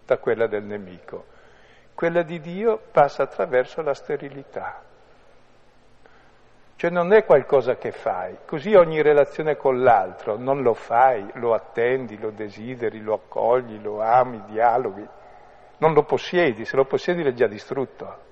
[0.06, 1.26] da quella del nemico.
[1.94, 4.84] Quella di Dio passa attraverso la sterilità.
[6.78, 11.54] Cioè non è qualcosa che fai, così ogni relazione con l'altro non lo fai, lo
[11.54, 15.08] attendi, lo desideri, lo accogli, lo ami, dialoghi,
[15.78, 18.25] non lo possiedi, se lo possiedi l'hai già distrutto.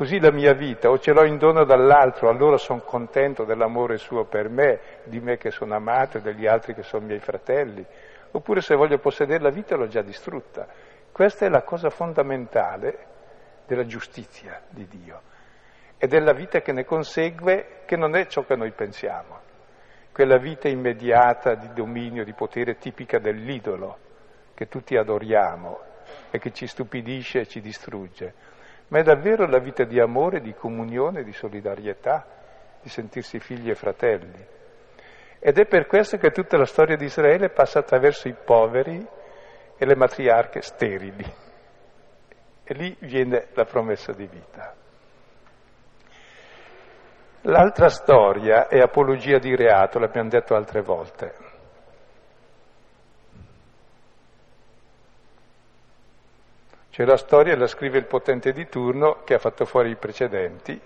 [0.00, 4.24] Così la mia vita, o ce l'ho in dono dall'altro, allora sono contento dell'amore suo
[4.24, 7.84] per me, di me che sono amato e degli altri che sono miei fratelli,
[8.30, 10.66] oppure se voglio possedere la vita l'ho già distrutta.
[11.12, 12.96] Questa è la cosa fondamentale
[13.66, 15.20] della giustizia di Dio.
[15.98, 19.38] E della vita che ne consegue, che non è ciò che noi pensiamo,
[20.14, 23.98] quella vita immediata di dominio, di potere tipica dell'idolo
[24.54, 25.78] che tutti adoriamo
[26.30, 28.48] e che ci stupidisce e ci distrugge
[28.90, 32.26] ma è davvero la vita di amore, di comunione, di solidarietà,
[32.82, 34.46] di sentirsi figli e fratelli.
[35.38, 39.06] Ed è per questo che tutta la storia di Israele passa attraverso i poveri
[39.76, 41.24] e le matriarche sterili.
[42.64, 44.74] E lì viene la promessa di vita.
[47.42, 51.49] L'altra storia è apologia di reato, l'abbiamo detto altre volte.
[56.90, 60.80] Cioè la storia la scrive il potente di turno che ha fatto fuori i precedenti,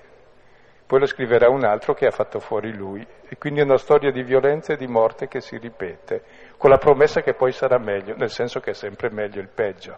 [0.86, 3.06] poi la scriverà un altro che ha fatto fuori lui.
[3.26, 6.22] E quindi è una storia di violenza e di morte che si ripete,
[6.58, 9.96] con la promessa che poi sarà meglio, nel senso che è sempre meglio il peggio,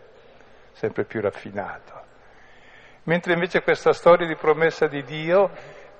[0.73, 2.05] sempre più raffinato.
[3.05, 5.51] Mentre invece questa storia di promessa di Dio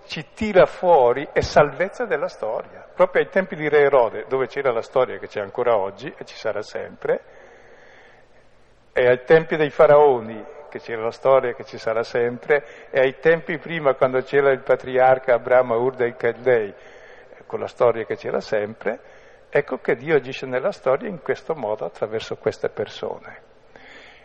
[0.07, 2.89] ci tira fuori è salvezza della storia.
[2.95, 6.25] Proprio ai tempi di Re Erode, dove c'era la storia che c'è ancora oggi e
[6.25, 7.23] ci sarà sempre,
[8.97, 13.19] e ai tempi dei faraoni, che c'era la storia che ci sarà sempre, e ai
[13.19, 16.73] tempi prima quando c'era il patriarca Abramo Ur dei Caldei,
[17.45, 18.99] con la storia che c'era sempre,
[19.51, 23.43] ecco che Dio agisce nella storia in questo modo attraverso queste persone.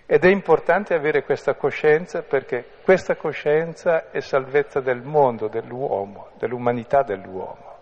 [0.05, 7.03] Ed è importante avere questa coscienza perché questa coscienza è salvezza del mondo, dell'uomo, dell'umanità
[7.03, 7.75] dell'uomo.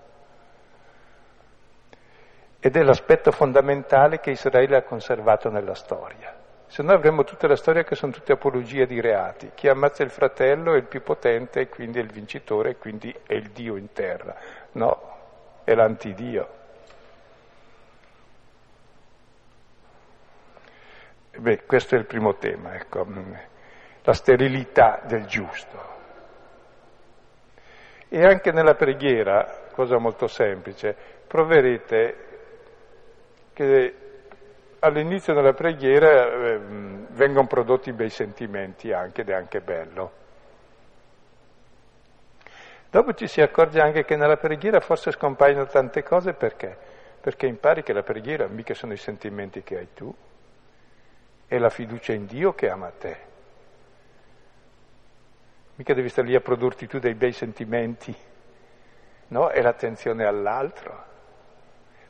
[2.59, 6.38] Ed è l'aspetto fondamentale che Israele ha conservato nella storia.
[6.69, 9.49] Se no avremmo tutta la storia che sono tutte apologie di reati.
[9.55, 13.13] Chi ammazza il fratello è il più potente e quindi è il vincitore e quindi
[13.25, 14.35] è il Dio in terra.
[14.73, 16.47] No, è l'antidio.
[21.35, 23.03] Beh, questo è il primo tema, ecco,
[24.03, 25.97] la sterilità del giusto.
[28.09, 30.95] E anche nella preghiera, cosa molto semplice,
[31.25, 32.27] proverete
[33.53, 34.08] che
[34.79, 36.57] all'inizio della preghiera eh,
[37.09, 40.11] vengono prodotti bei sentimenti anche, ed è anche bello.
[42.89, 46.75] Dopo ci si accorge anche che nella preghiera forse scompaiono tante cose perché?
[47.21, 50.13] Perché impari che la preghiera mica sono i sentimenti che hai tu,
[51.45, 53.17] è la fiducia in Dio che ama te.
[55.75, 58.15] Mica devi stare lì a produrti tu dei bei sentimenti,
[59.27, 59.49] no?
[59.49, 61.08] È l'attenzione all'altro.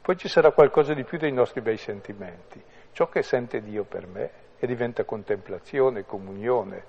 [0.09, 2.59] Poi ci sarà qualcosa di più dei nostri bei sentimenti,
[2.93, 6.83] ciò che sente Dio per me e diventa contemplazione, comunione,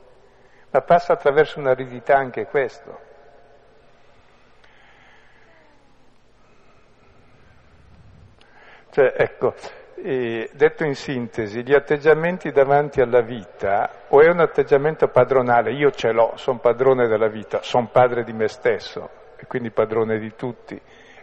[0.71, 2.99] ma passa attraverso un'aridità anche questo.
[8.89, 9.55] Cioè, ecco,
[9.97, 15.91] eh, detto in sintesi, gli atteggiamenti davanti alla vita o è un atteggiamento padronale, io
[15.91, 20.35] ce l'ho, sono padrone della vita, sono padre di me stesso e quindi padrone di
[20.35, 20.81] tutti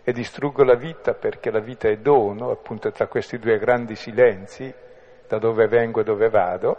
[0.07, 4.73] e distruggo la vita perché la vita è dono, appunto tra questi due grandi silenzi,
[5.27, 6.77] da dove vengo e dove vado,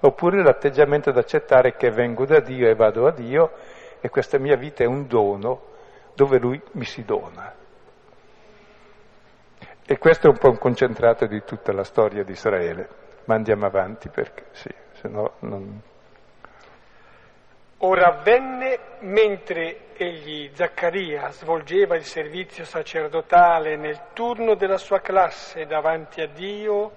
[0.00, 3.52] oppure l'atteggiamento ad accettare che vengo da Dio e vado a Dio
[4.00, 5.62] e questa mia vita è un dono
[6.14, 7.54] dove Lui mi si dona.
[9.86, 12.88] E questo è un po' un concentrato di tutta la storia di Israele,
[13.26, 15.80] ma andiamo avanti perché sì, se no non...
[17.86, 26.22] Ora avvenne mentre egli, Zaccaria, svolgeva il servizio sacerdotale nel turno della sua classe davanti
[26.22, 26.92] a Dio,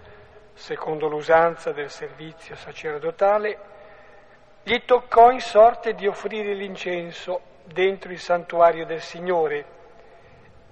[0.54, 3.60] secondo l'usanza del servizio sacerdotale,
[4.64, 9.66] gli toccò in sorte di offrire l'incenso dentro il santuario del Signore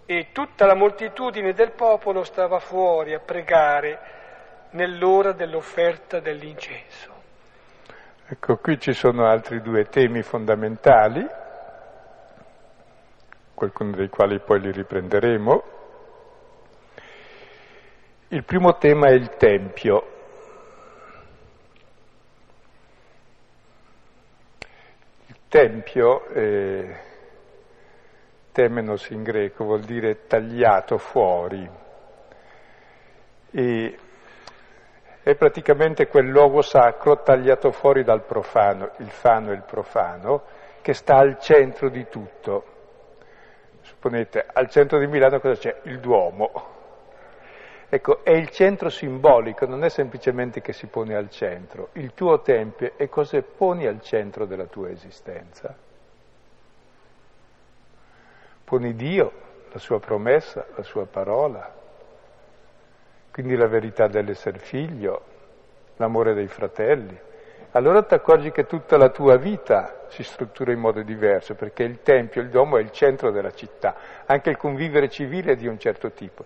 [0.06, 4.00] e tutta la moltitudine del popolo stava fuori a pregare
[4.70, 7.15] nell'ora dell'offerta dell'incenso.
[8.28, 11.24] Ecco, qui ci sono altri due temi fondamentali,
[13.54, 15.64] qualcuno dei quali poi li riprenderemo.
[18.30, 20.08] Il primo tema è il Tempio.
[25.28, 27.00] Il Tempio è
[28.52, 31.70] temenos in greco vuol dire tagliato fuori.
[33.52, 34.00] E
[35.26, 40.44] è praticamente quel luogo sacro tagliato fuori dal profano, il fano e il profano,
[40.84, 42.64] che sta al centro di tutto.
[43.82, 45.80] Supponete, al centro di Milano cosa c'è?
[45.86, 46.52] Il Duomo.
[47.90, 51.90] Ecco, è il centro simbolico, non è semplicemente che si pone al centro.
[51.94, 55.76] Il tuo tempio è cosa poni al centro della tua esistenza.
[58.64, 59.32] Poni Dio,
[59.72, 61.75] la sua promessa, la sua parola,
[63.36, 65.22] quindi la verità dell'essere figlio,
[65.98, 67.20] l'amore dei fratelli.
[67.72, 72.02] Allora ti accorgi che tutta la tua vita si struttura in modo diverso, perché il
[72.02, 73.94] Tempio, il Domo è il centro della città,
[74.26, 76.46] anche il convivere civile è di un certo tipo.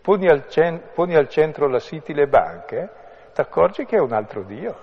[0.00, 2.88] Poni al, cen- poni al centro la City, le banche,
[3.34, 4.76] ti accorgi che è un altro Dio,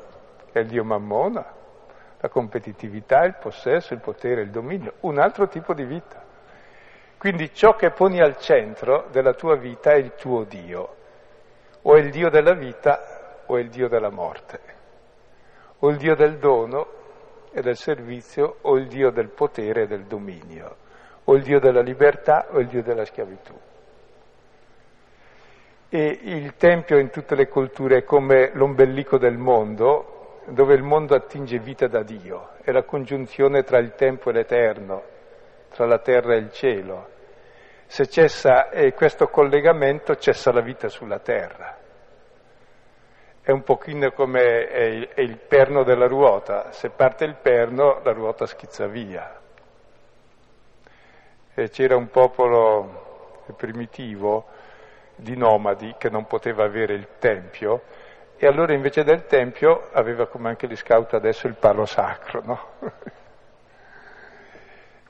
[0.52, 1.46] è il Dio Mammona,
[2.20, 6.22] la competitività, il possesso, il potere, il dominio, un altro tipo di vita.
[7.18, 11.04] Quindi ciò che poni al centro della tua vita è il tuo Dio,
[11.88, 14.60] o è il Dio della vita o è il Dio della morte,
[15.80, 16.88] o il Dio del dono
[17.52, 20.76] e del servizio o il Dio del potere e del dominio,
[21.26, 23.54] o il Dio della libertà o il Dio della schiavitù.
[25.90, 31.14] E il Tempio in tutte le culture è come l'ombelico del mondo, dove il mondo
[31.14, 35.04] attinge vita da Dio, è la congiunzione tra il tempo e l'eterno,
[35.70, 37.14] tra la terra e il cielo.
[37.88, 41.78] Se cessa eh, questo collegamento, cessa la vita sulla terra.
[43.42, 48.02] È un pochino come è il, è il perno della ruota, se parte il perno
[48.04, 49.40] la ruota schizza via.
[51.54, 54.48] E c'era un popolo primitivo
[55.16, 57.84] di nomadi che non poteva avere il tempio
[58.38, 62.70] e allora invece del tempio aveva come anche gli scout adesso il palo sacro, no?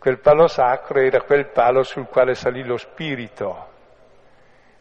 [0.05, 3.69] Quel palo sacro era quel palo sul quale salì lo spirito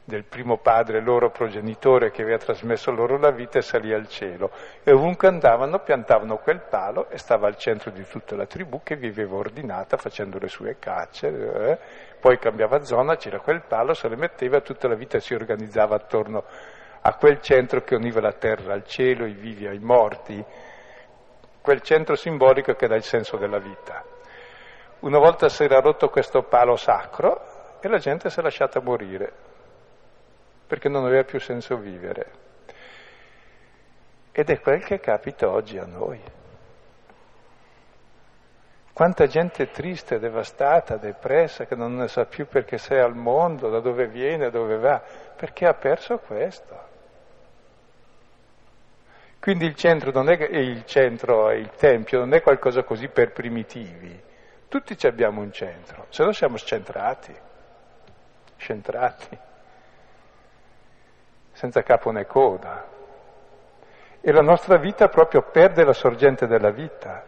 [0.04, 4.50] del primo padre, loro progenitore che aveva trasmesso loro la vita e salì al cielo.
[4.82, 8.96] E ovunque andavano piantavano quel palo e stava al centro di tutta la tribù che
[8.96, 11.28] viveva ordinata facendo le sue cacce.
[11.28, 11.78] Eh.
[12.20, 16.44] Poi cambiava zona, c'era quel palo, se le metteva, tutta la vita si organizzava attorno
[17.00, 20.44] a quel centro che univa la terra al cielo, i vivi ai morti,
[21.62, 24.13] quel centro simbolico che dà il senso della vita.
[25.04, 29.32] Una volta si era rotto questo palo sacro e la gente si è lasciata morire
[30.66, 32.26] perché non aveva più senso vivere.
[34.32, 36.18] Ed è quel che capita oggi a noi.
[38.94, 43.80] Quanta gente triste, devastata, depressa, che non ne sa più perché sei al mondo, da
[43.80, 45.02] dove viene, dove va,
[45.36, 46.78] perché ha perso questo.
[49.38, 54.32] Quindi il centro, non è, il centro, il Tempio, non è qualcosa così per primitivi.
[54.74, 57.32] Tutti abbiamo un centro, se no siamo scentrati,
[58.56, 59.38] scentrati
[61.52, 62.84] senza capo né coda.
[64.20, 67.24] E la nostra vita proprio perde la sorgente della vita.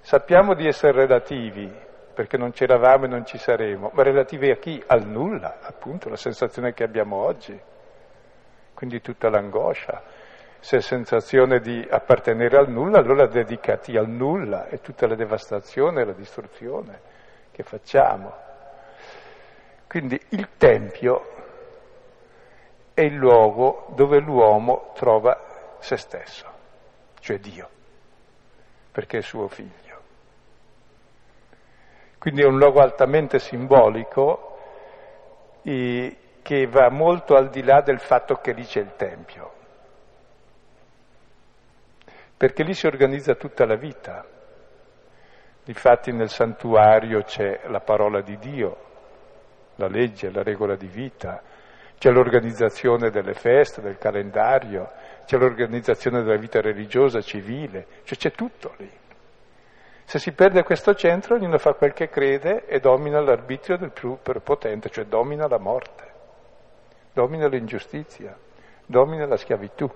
[0.00, 1.70] Sappiamo di essere relativi,
[2.14, 4.82] perché non c'eravamo e non ci saremo, ma relativi a chi?
[4.86, 7.60] Al nulla, appunto, la sensazione che abbiamo oggi.
[8.72, 10.02] Quindi tutta l'angoscia.
[10.64, 16.04] Se sensazione di appartenere al nulla, allora dedicati al nulla e tutta la devastazione e
[16.06, 17.00] la distruzione
[17.50, 18.32] che facciamo.
[19.86, 21.32] Quindi il Tempio
[22.94, 26.46] è il luogo dove l'uomo trova se stesso,
[27.20, 27.68] cioè Dio,
[28.90, 30.00] perché è suo figlio.
[32.16, 34.58] Quindi è un luogo altamente simbolico
[35.60, 39.52] eh, che va molto al di là del fatto che lì c'è il Tempio,
[42.36, 44.24] perché lì si organizza tutta la vita.
[45.64, 48.76] Difatti nel santuario c'è la parola di Dio,
[49.76, 51.42] la legge, la regola di vita,
[51.96, 54.90] c'è l'organizzazione delle feste, del calendario,
[55.24, 58.90] c'è l'organizzazione della vita religiosa, civile, cioè c'è tutto lì.
[60.04, 64.18] Se si perde questo centro, ognuno fa quel che crede e domina l'arbitrio del più
[64.20, 66.12] prepotente, cioè domina la morte,
[67.14, 68.36] domina l'ingiustizia,
[68.84, 69.90] domina la schiavitù.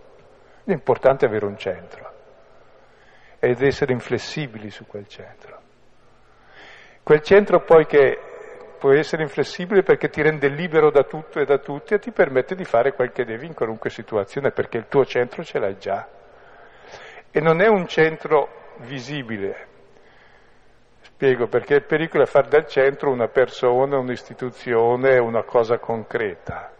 [0.64, 2.16] L'importante è avere un centro
[3.39, 5.61] ed essere inflessibili su quel centro.
[7.03, 8.18] Quel centro poi che
[8.78, 12.55] può essere inflessibile perché ti rende libero da tutto e da tutti e ti permette
[12.55, 16.09] di fare quel che devi in qualunque situazione perché il tuo centro ce l'hai già.
[17.30, 19.66] E non è un centro visibile.
[21.01, 26.72] Spiego perché il pericolo è fare del centro una persona, un'istituzione, una cosa concreta.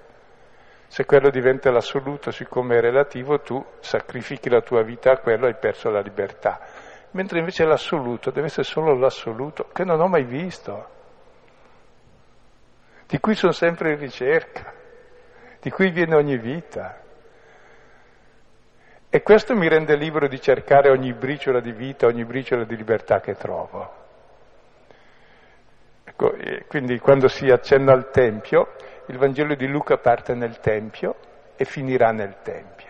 [0.89, 5.51] Se quello diventa l'assoluto, siccome è relativo, tu sacrifichi la tua vita a quello e
[5.51, 6.59] hai perso la libertà.
[7.13, 10.97] Mentre invece l'assoluto deve essere solo l'assoluto, che non ho mai visto
[13.07, 14.73] di cui sono sempre in ricerca,
[15.61, 17.01] di cui viene ogni vita.
[19.09, 23.21] E questo mi rende libero di cercare ogni briciola di vita, ogni briciola di libertà
[23.21, 23.95] che trovo.
[26.05, 26.35] Ecco,
[26.67, 28.75] quindi quando si accenna al Tempio,
[29.09, 31.17] il Vangelo di Luca parte nel Tempio
[31.57, 32.87] e finirà nel Tempio.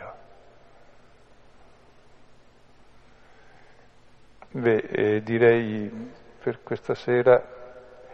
[4.50, 7.56] Beh, eh, direi per questa sera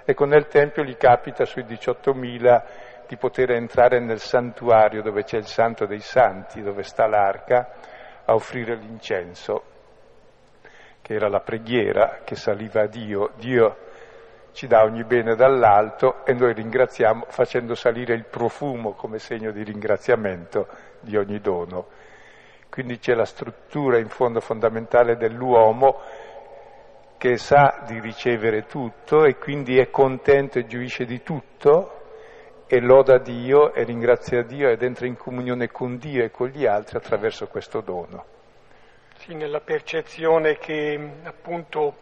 [0.06, 2.62] Ecco, nel Tempio gli capita sui 18.000
[3.08, 7.70] di poter entrare nel santuario dove c'è il Santo dei Santi, dove sta l'arca,
[8.26, 9.62] a offrire l'incenso,
[11.00, 13.30] che era la preghiera che saliva a Dio.
[13.36, 13.76] Dio
[14.54, 19.64] ci dà ogni bene dall'alto e noi ringraziamo facendo salire il profumo come segno di
[19.64, 20.68] ringraziamento
[21.00, 21.88] di ogni dono.
[22.70, 26.00] Quindi c'è la struttura in fondo fondamentale dell'uomo
[27.18, 32.02] che sa di ricevere tutto e quindi è contento e gioisce di tutto
[32.66, 36.64] e loda Dio e ringrazia Dio ed entra in comunione con Dio e con gli
[36.64, 38.24] altri attraverso questo dono.
[39.16, 41.96] Sì, nella percezione che appunto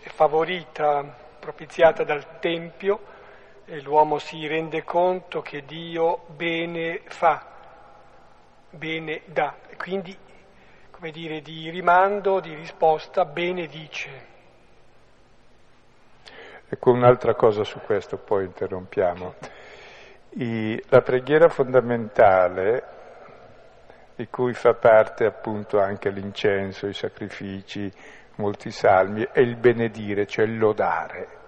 [0.00, 3.00] è favorita, propiziata dal Tempio,
[3.82, 7.44] l'uomo si rende conto che Dio bene fa,
[8.70, 10.16] bene dà, quindi
[10.92, 14.30] come dire di rimando, di risposta, benedice.
[16.68, 19.34] Ecco un'altra cosa su questo, poi interrompiamo.
[20.34, 22.84] I, la preghiera fondamentale,
[24.14, 27.92] di cui fa parte appunto anche l'incenso, i sacrifici,
[28.36, 31.40] molti salmi, è il benedire, cioè il lodare.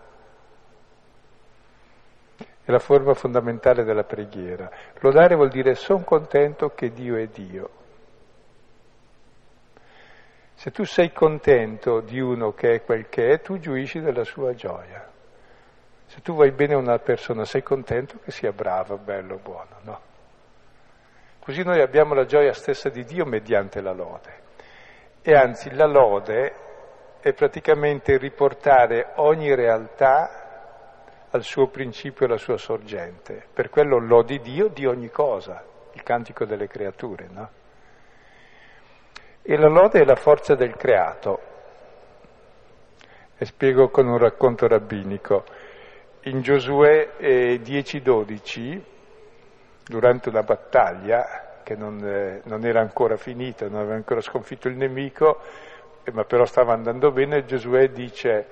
[2.65, 4.71] È la forma fondamentale della preghiera.
[5.01, 7.71] Lodare vuol dire sono contento che Dio è Dio.
[10.55, 14.55] Se tu sei contento di uno che è quel che è, tu giuisci della sua
[14.55, 15.07] gioia.
[16.07, 20.01] Se tu vuoi bene a una persona, sei contento che sia bravo, bello, buono, no?
[21.41, 24.43] Così noi abbiamo la gioia stessa di Dio mediante la lode.
[25.21, 26.55] E anzi, la lode
[27.25, 33.47] è praticamente riportare ogni realtà al suo principio e alla sua sorgente.
[33.51, 37.51] Per quello lodi Dio di ogni cosa, il cantico delle creature, no?
[39.41, 41.41] E la lode è la forza del creato.
[43.39, 45.47] E spiego con un racconto rabbinico.
[46.25, 48.83] In Giosuè 10-12,
[49.83, 54.77] durante una battaglia che non, eh, non, era ancora finita, non aveva ancora sconfitto il
[54.77, 55.74] nemico, eh,
[56.13, 58.47] ma però stava andando bene, Giosuè dice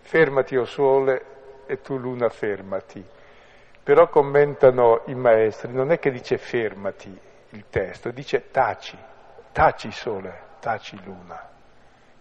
[0.00, 1.24] fermati o sole
[1.66, 3.04] e tu luna fermati.
[3.82, 7.18] Però commentano i maestri, non è che dice fermati
[7.50, 8.96] il testo, dice taci,
[9.50, 11.50] taci sole, taci luna.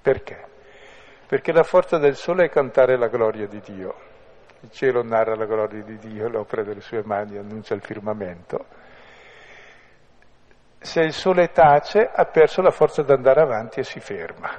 [0.02, 0.48] Perché?
[1.28, 4.10] Perché la forza del sole è cantare la gloria di Dio.
[4.62, 8.66] Il cielo narra la gloria di Dio, l'opera delle sue mani annuncia il firmamento.
[10.84, 14.50] Se il sole tace ha perso la forza di andare avanti e si ferma.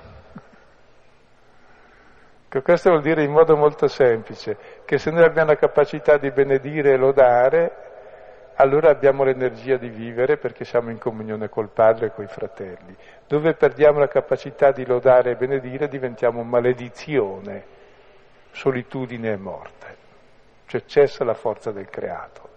[2.62, 6.92] Questo vuol dire in modo molto semplice che se noi abbiamo la capacità di benedire
[6.92, 7.72] e lodare,
[8.54, 12.94] allora abbiamo l'energia di vivere perché siamo in comunione col Padre e coi fratelli.
[13.26, 17.64] Dove perdiamo la capacità di lodare e benedire diventiamo maledizione,
[18.52, 19.96] solitudine e morte.
[20.66, 22.48] Cioè cessa la forza del creato.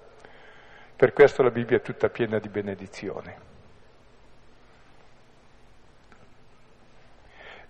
[0.95, 3.53] Per questo la Bibbia è tutta piena di benedizioni.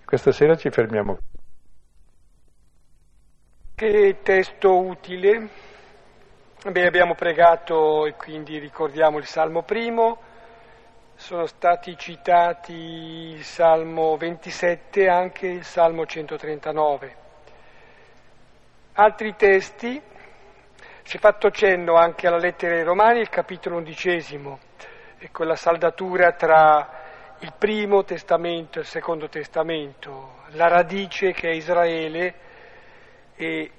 [0.06, 1.18] Questa sera ci fermiamo.
[3.76, 5.49] Che testo utile
[6.66, 10.18] Beh, abbiamo pregato e quindi ricordiamo il Salmo primo,
[11.14, 17.16] sono stati citati il Salmo 27 e anche il Salmo 139.
[18.93, 20.01] Altri testi,
[21.03, 24.58] si è fatto cenno anche alla lettera ai Romani, il capitolo undicesimo,
[25.20, 27.05] e quella saldatura tra
[27.39, 32.33] il primo testamento e il secondo testamento, la radice che è Israele
[33.36, 33.71] e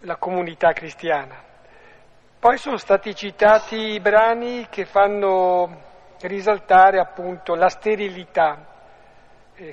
[0.00, 1.42] la comunità cristiana.
[2.38, 5.82] Poi sono stati citati i brani che fanno
[6.20, 8.74] risaltare appunto la sterilità,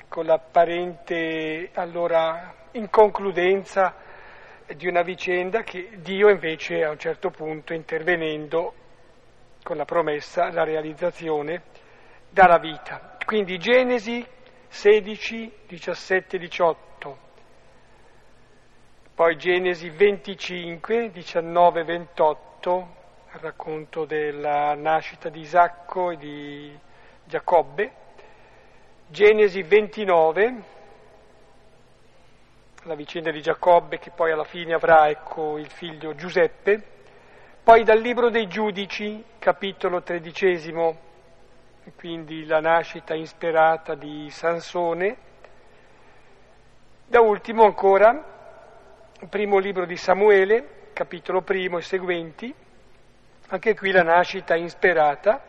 [0.08, 3.94] con l'apparente allora inconcludenza
[4.74, 8.74] di una vicenda che Dio invece a un certo punto intervenendo
[9.62, 11.62] con la promessa, la realizzazione,
[12.34, 13.16] dà la vita.
[13.24, 14.26] Quindi Genesi
[14.68, 16.84] 16, 17, 18
[19.14, 22.94] poi Genesi 25, 19, 28,
[23.32, 26.76] il racconto della nascita di Isacco e di
[27.24, 27.92] Giacobbe.
[29.06, 30.62] Genesi 29,
[32.82, 36.82] la vicenda di Giacobbe che poi alla fine avrà ecco, il figlio Giuseppe.
[37.62, 40.98] Poi dal libro dei giudici, capitolo tredicesimo,
[41.92, 45.16] quindi la nascita insperata di Sansone.
[47.06, 48.32] Da ultimo ancora
[49.28, 52.54] primo libro di Samuele, capitolo primo e seguenti,
[53.48, 55.42] anche qui la nascita insperata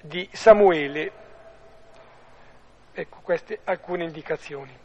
[0.00, 1.12] di Samuele.
[2.92, 4.76] Ecco queste alcune indicazioni.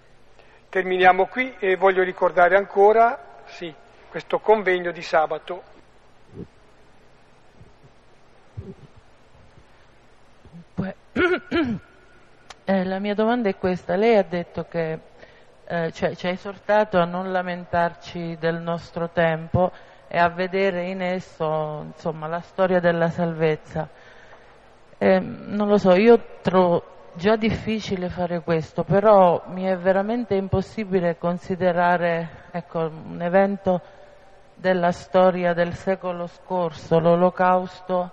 [0.69, 3.73] Terminiamo qui e voglio ricordare ancora, sì,
[4.09, 5.74] questo convegno di sabato.
[12.67, 13.95] Eh, la mia domanda è questa.
[13.95, 14.99] Lei ha detto che
[15.67, 19.71] eh, cioè, ci ha esortato a non lamentarci del nostro tempo
[20.07, 23.87] e a vedere in esso insomma, la storia della salvezza.
[24.97, 26.83] Eh, non lo so, io trovo
[27.13, 33.79] già difficile fare questo, però mi è veramente impossibile considerare ecco, un evento
[34.55, 38.11] della storia del secolo scorso, l'olocausto,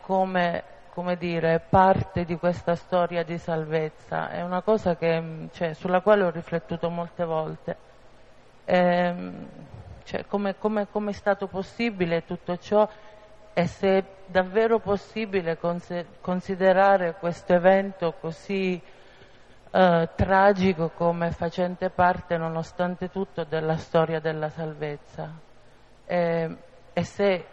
[0.00, 6.00] come come dire, parte di questa storia di salvezza, è una cosa che, cioè, sulla
[6.00, 7.76] quale ho riflettuto molte volte.
[8.64, 9.46] Ehm,
[10.04, 12.88] cioè, come, come, come, è stato possibile tutto ciò
[13.52, 15.58] e se è davvero possibile
[16.22, 18.80] considerare questo evento così
[19.70, 25.30] eh, tragico come facente parte, nonostante tutto, della storia della salvezza.
[26.06, 26.56] E,
[26.94, 27.46] e se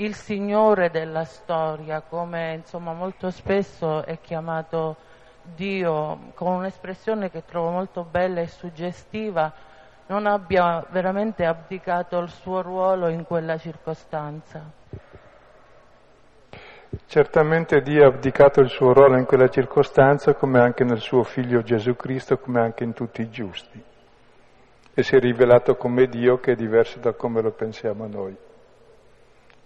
[0.00, 4.96] il Signore della storia, come insomma molto spesso è chiamato
[5.42, 9.52] Dio, con un'espressione che trovo molto bella e suggestiva,
[10.06, 14.62] non abbia veramente abdicato il suo ruolo in quella circostanza.
[17.06, 21.62] Certamente Dio ha abdicato il suo ruolo in quella circostanza come anche nel suo figlio
[21.62, 23.84] Gesù Cristo, come anche in tutti i giusti.
[24.98, 28.36] e si è rivelato come Dio che è diverso da come lo pensiamo noi.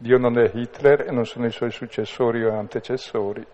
[0.03, 3.47] Dio non è Hitler e non sono i suoi successori o antecessori.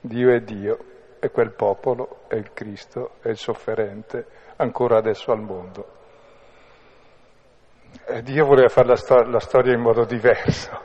[0.00, 0.78] Dio è Dio,
[1.18, 5.88] è quel popolo, è il Cristo, è il sofferente, ancora adesso al mondo.
[8.06, 10.80] E Dio voleva fare la, stor- la storia in modo diverso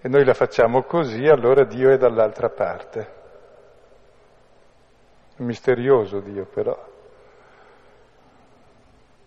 [0.00, 3.12] e noi la facciamo così, allora Dio è dall'altra parte.
[5.36, 6.92] Misterioso Dio però.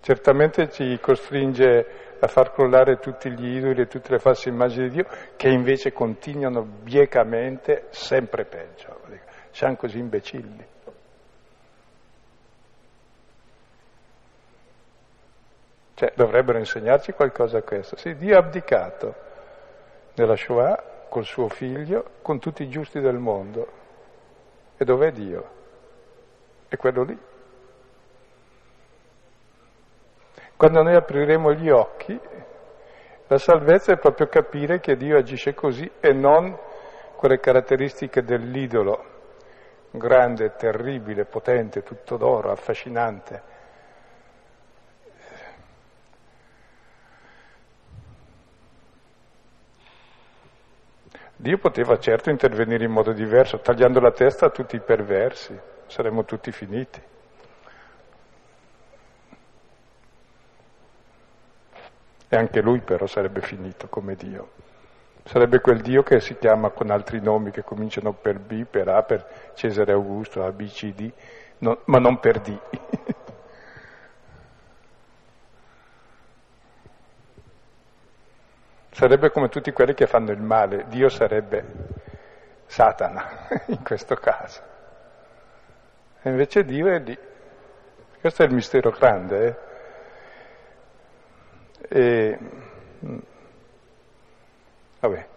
[0.07, 5.01] Certamente ci costringe a far crollare tutti gli idoli e tutte le false immagini di
[5.01, 5.05] Dio,
[5.35, 9.01] che invece continuano biecamente sempre peggio.
[9.51, 10.65] Siamo così imbecilli.
[15.95, 17.97] Cioè, dovrebbero insegnarci qualcosa a questo.
[17.97, 19.13] Sì, Dio ha abdicato
[20.13, 23.67] nella Shoah col suo figlio, con tutti i giusti del mondo.
[24.77, 25.49] E dov'è Dio?
[26.69, 27.19] È quello lì.
[30.57, 32.19] Quando noi apriremo gli occhi,
[33.27, 36.57] la salvezza è proprio capire che Dio agisce così e non
[37.15, 39.05] quelle caratteristiche dell'idolo,
[39.91, 43.55] grande, terribile, potente, tutto d'oro, affascinante.
[51.35, 55.55] Dio poteva certo intervenire in modo diverso, tagliando la testa a tutti i perversi,
[55.85, 56.99] saremmo tutti finiti.
[62.29, 64.49] E anche lui però sarebbe finito come Dio.
[65.23, 69.03] Sarebbe quel Dio che si chiama con altri nomi che cominciano per B, per A,
[69.03, 71.11] per Cesare Augusto, A, B, C, D,
[71.59, 72.57] no, ma non per D.
[78.97, 80.85] sarebbe come tutti quelli che fanno il male.
[80.87, 81.63] Dio sarebbe
[82.65, 84.61] Satana in questo caso.
[86.21, 87.17] E invece Dio è lì.
[88.19, 89.47] Questo è il mistero grande.
[89.47, 89.66] Eh?
[91.89, 92.37] E,
[93.05, 93.17] mm,
[94.99, 95.27] vabbè.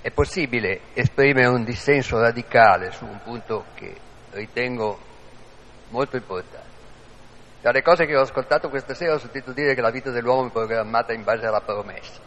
[0.00, 3.94] È possibile esprimere un dissenso radicale su un punto che
[4.32, 4.98] ritengo
[5.88, 6.73] molto importante.
[7.64, 10.48] Tra le cose che ho ascoltato questa sera ho sentito dire che la vita dell'uomo
[10.48, 12.20] è programmata in base alla promessa.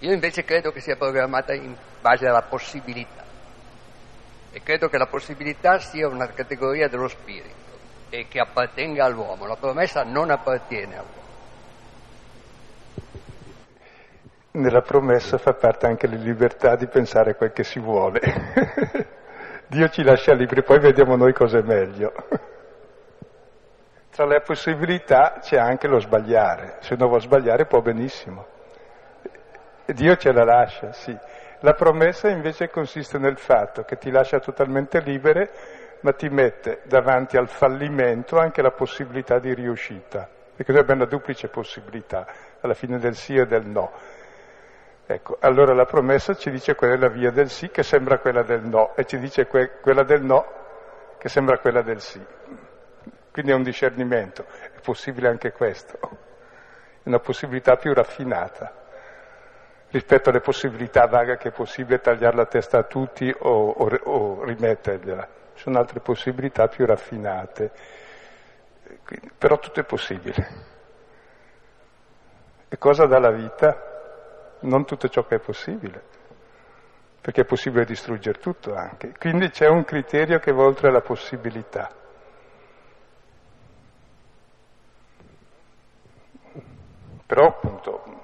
[0.00, 3.24] Io invece credo che sia programmata in base alla possibilità.
[4.52, 7.78] E credo che la possibilità sia una categoria dello spirito
[8.10, 9.46] e che appartenga all'uomo.
[9.46, 11.24] La promessa non appartiene all'uomo.
[14.50, 18.20] Nella promessa fa parte anche la libertà di pensare quel che si vuole.
[19.66, 22.12] Dio ci lascia libri, poi vediamo noi cosa è meglio.
[24.16, 28.46] Tra le possibilità c'è anche lo sbagliare, se uno vuole sbagliare può benissimo.
[29.84, 31.14] Dio ce la lascia, sì.
[31.60, 35.50] La promessa invece consiste nel fatto che ti lascia totalmente libere,
[36.00, 40.26] ma ti mette davanti al fallimento anche la possibilità di riuscita.
[40.56, 42.26] Perché noi abbiamo una duplice possibilità,
[42.62, 43.92] alla fine del sì e del no.
[45.04, 48.42] Ecco, allora la promessa ci dice quella è la via del sì che sembra quella
[48.42, 50.46] del no e ci dice que- quella del no
[51.18, 52.24] che sembra quella del sì.
[53.36, 58.72] Quindi è un discernimento, è possibile anche questo, è una possibilità più raffinata
[59.90, 64.42] rispetto alle possibilità vaghe che è possibile tagliare la testa a tutti o, o, o
[64.42, 65.28] rimettergliela.
[65.52, 67.72] Ci sono altre possibilità più raffinate,
[69.04, 70.48] Quindi, però tutto è possibile.
[72.70, 74.56] E cosa dà la vita?
[74.60, 76.02] Non tutto ciò che è possibile,
[77.20, 79.12] perché è possibile distruggere tutto anche.
[79.18, 82.04] Quindi c'è un criterio che va oltre la possibilità.
[87.26, 88.16] Però appunto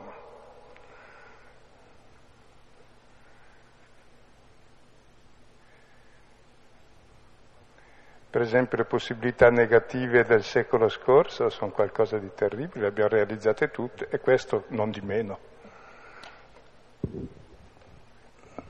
[8.32, 13.70] per esempio le possibilità negative del secolo scorso sono qualcosa di terribile, le abbiamo realizzate
[13.70, 15.38] tutte e questo non di meno,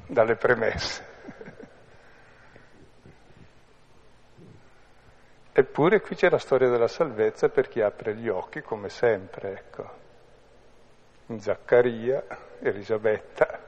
[0.06, 1.10] dalle premesse.
[5.52, 9.90] Eppure qui c'è la storia della salvezza per chi apre gli occhi, come sempre, ecco.
[11.40, 12.24] Zaccaria,
[12.60, 13.60] Elisabetta,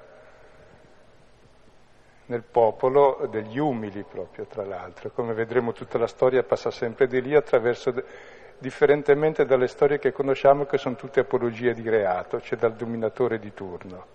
[2.27, 5.11] nel popolo degli umili proprio, tra l'altro.
[5.11, 7.95] Come vedremo tutta la storia passa sempre di lì attraverso,
[8.59, 13.53] differentemente dalle storie che conosciamo che sono tutte apologie di reato, cioè dal dominatore di
[13.53, 14.07] turno,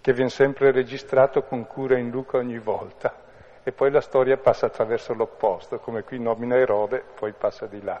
[0.00, 3.28] che viene sempre registrato con cura in Luca ogni volta
[3.62, 8.00] e poi la storia passa attraverso l'opposto, come qui nomina Erode, poi passa di là.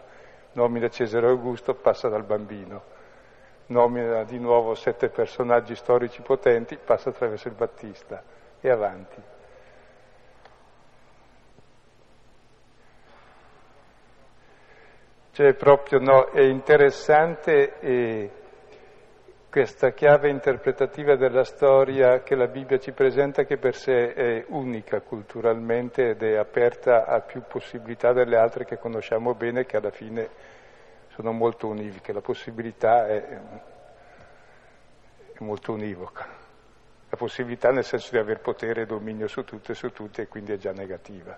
[0.52, 2.82] Nomina Cesare Augusto, passa dal bambino,
[3.66, 8.22] nomina di nuovo sette personaggi storici potenti, passa attraverso il Battista
[8.60, 9.22] e avanti.
[15.32, 18.30] Cioè proprio no, è interessante e
[19.50, 25.00] questa chiave interpretativa della storia che la Bibbia ci presenta che per sé è unica
[25.00, 30.28] culturalmente ed è aperta a più possibilità delle altre che conosciamo bene che alla fine
[31.08, 32.12] sono molto univoche.
[32.12, 33.24] La possibilità è,
[35.32, 36.28] è molto univoca.
[37.08, 40.28] La possibilità nel senso di aver potere e dominio su tutto e su tutti e
[40.28, 41.36] quindi è già negativa.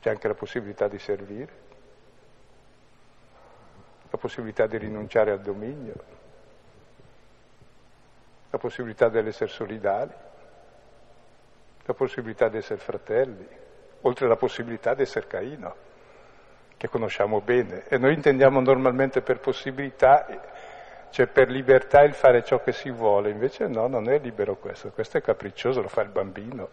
[0.00, 1.64] C'è anche la possibilità di servire
[4.14, 5.94] la possibilità di rinunciare al dominio,
[8.54, 10.12] la possibilità di essere solidali,
[11.86, 13.44] la possibilità di essere fratelli,
[14.02, 15.74] oltre alla possibilità di essere Caino,
[16.76, 17.84] che conosciamo bene.
[17.88, 20.24] E noi intendiamo normalmente per possibilità,
[21.10, 24.90] cioè per libertà il fare ciò che si vuole, invece no, non è libero questo,
[24.92, 26.68] questo è capriccioso, lo fa il bambino.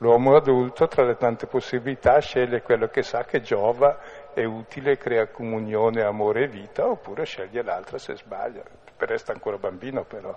[0.00, 3.98] L'uomo adulto, tra le tante possibilità, sceglie quello che sa che giova,
[4.34, 8.62] è utile, crea comunione, amore e vita, oppure sceglie l'altra se sbaglia.
[8.98, 10.36] Resta ancora bambino però.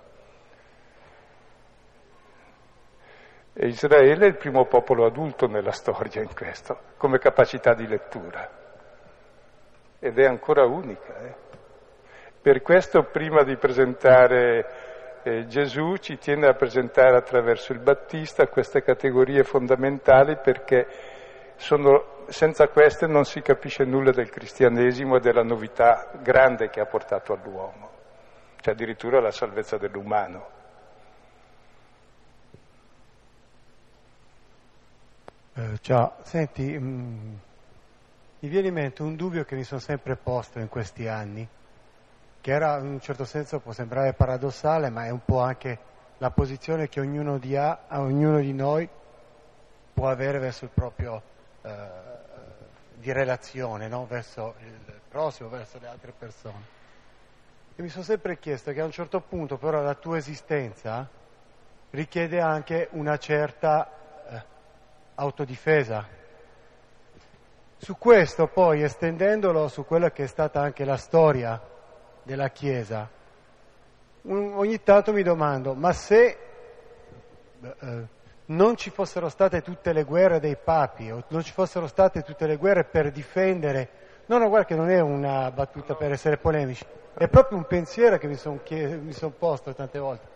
[3.54, 8.48] E Israele è il primo popolo adulto nella storia in questo, come capacità di lettura.
[9.98, 11.16] Ed è ancora unica.
[11.18, 11.34] Eh?
[12.40, 14.66] Per questo, prima di presentare
[15.22, 20.86] eh, Gesù ci tiene a presentare attraverso il Battista queste categorie fondamentali perché
[21.56, 26.86] sono, senza queste non si capisce nulla del cristianesimo e della novità grande che ha
[26.86, 27.90] portato all'uomo,
[28.60, 30.60] cioè addirittura la salvezza dell'umano.
[35.54, 37.34] Eh, ciao, senti, mh, mm,
[38.38, 41.46] mi viene in mente un dubbio che mi sono sempre posto in questi anni
[42.40, 45.78] che era in un certo senso può sembrare paradossale, ma è un po' anche
[46.16, 48.88] la posizione che ognuno di, ha, ognuno di noi
[49.92, 51.22] può avere verso il proprio
[51.60, 51.70] eh,
[52.94, 54.06] di relazione, no?
[54.06, 56.64] verso il prossimo, verso le altre persone.
[57.76, 61.06] E mi sono sempre chiesto che a un certo punto però la tua esistenza
[61.90, 64.01] richiede anche una certa
[65.14, 66.06] autodifesa.
[67.76, 71.60] Su questo poi, estendendolo su quella che è stata anche la storia
[72.22, 73.08] della Chiesa,
[74.28, 76.38] ogni tanto mi domando, ma se
[77.60, 78.06] eh,
[78.46, 82.46] non ci fossero state tutte le guerre dei papi, o non ci fossero state tutte
[82.46, 83.88] le guerre per difendere,
[84.26, 86.84] no, no, guarda che non è una battuta per essere polemici,
[87.14, 88.60] è proprio un pensiero che mi sono
[89.10, 90.31] son posto tante volte.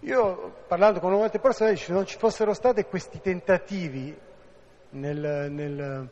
[0.00, 4.16] Io, parlando con molte persone, se non ci fossero stati questi tentativi
[4.90, 6.08] nel, nel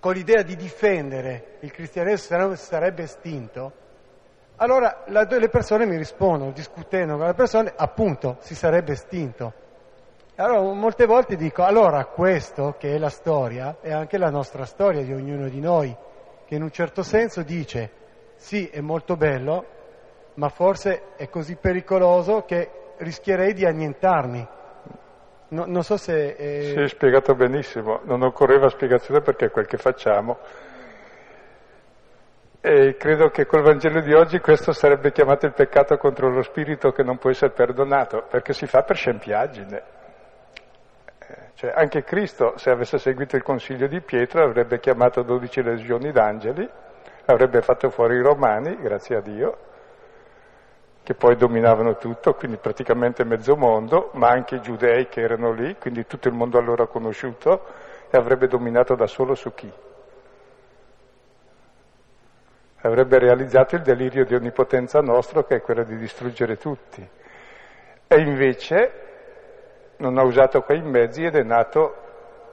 [0.00, 3.72] con l'idea di difendere il cristianesimo sarebbe estinto,
[4.56, 9.52] allora la, le persone mi rispondono, discutendo con le persone, appunto, si sarebbe estinto.
[10.36, 15.02] Allora molte volte dico, allora questo che è la storia è anche la nostra storia
[15.02, 15.94] di ognuno di noi,
[16.44, 17.90] che in un certo senso dice,
[18.36, 19.64] sì, è molto bello,
[20.34, 24.46] ma forse è così pericoloso che rischierei di annientarmi.
[25.50, 26.34] No, non so se...
[26.36, 26.74] Eh...
[26.76, 30.38] Sì, spiegato benissimo, non occorreva spiegazione perché è quel che facciamo.
[32.60, 36.90] E credo che col Vangelo di oggi questo sarebbe chiamato il peccato contro lo spirito
[36.90, 39.82] che non può essere perdonato, perché si fa per scempiaggine.
[41.18, 46.10] Eh, cioè, anche Cristo, se avesse seguito il consiglio di Pietro, avrebbe chiamato 12 legioni
[46.10, 46.68] d'angeli,
[47.26, 49.58] avrebbe fatto fuori i romani, grazie a Dio,
[51.08, 55.74] che poi dominavano tutto, quindi praticamente mezzo mondo, ma anche i giudei che erano lì,
[55.78, 57.64] quindi tutto il mondo allora conosciuto,
[58.10, 59.72] e avrebbe dominato da solo su chi?
[62.82, 67.08] Avrebbe realizzato il delirio di onnipotenza nostro che è quello di distruggere tutti.
[68.06, 68.92] E invece
[69.96, 71.96] non ha usato quei mezzi ed è nato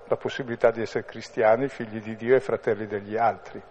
[0.06, 3.62] la possibilità di essere cristiani, figli di Dio e fratelli degli altri,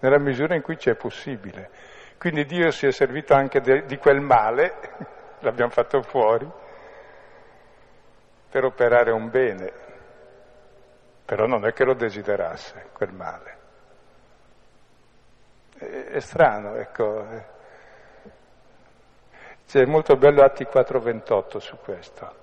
[0.00, 1.97] nella misura in cui ci è possibile.
[2.18, 4.74] Quindi Dio si è servito anche de, di quel male,
[5.40, 6.50] l'abbiamo fatto fuori,
[8.50, 9.72] per operare un bene.
[11.24, 13.56] Però non è che lo desiderasse, quel male.
[15.78, 17.56] È, è strano, ecco.
[19.68, 22.34] C'è molto bello Atti 4.28 su questo,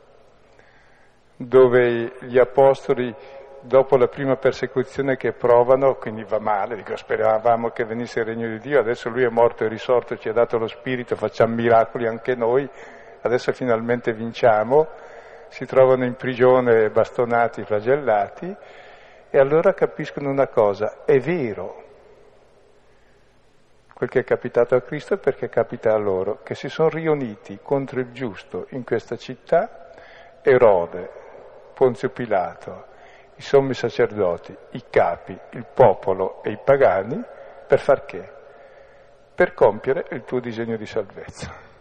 [1.36, 3.13] dove gli apostoli
[3.66, 8.47] dopo la prima persecuzione che provano, quindi va male, dico, speravamo che venisse il regno
[8.47, 12.07] di Dio, adesso lui è morto e risorto, ci ha dato lo Spirito, facciamo miracoli
[12.07, 12.68] anche noi,
[13.22, 14.88] adesso finalmente vinciamo,
[15.49, 18.55] si trovano in prigione bastonati, flagellati,
[19.30, 21.84] e allora capiscono una cosa, è vero,
[23.95, 27.99] quel che è capitato a Cristo perché capita a loro, che si sono riuniti contro
[27.99, 29.89] il giusto in questa città,
[30.43, 31.09] Erode,
[31.74, 32.93] Ponzio Pilato,
[33.36, 37.22] i sommi sacerdoti, i capi, il popolo e i pagani,
[37.68, 38.34] per far che?
[39.36, 41.74] Per compiere il tuo disegno di salvezza.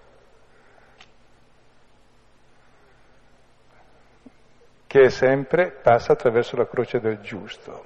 [4.94, 7.84] che sempre passa attraverso la croce del giusto.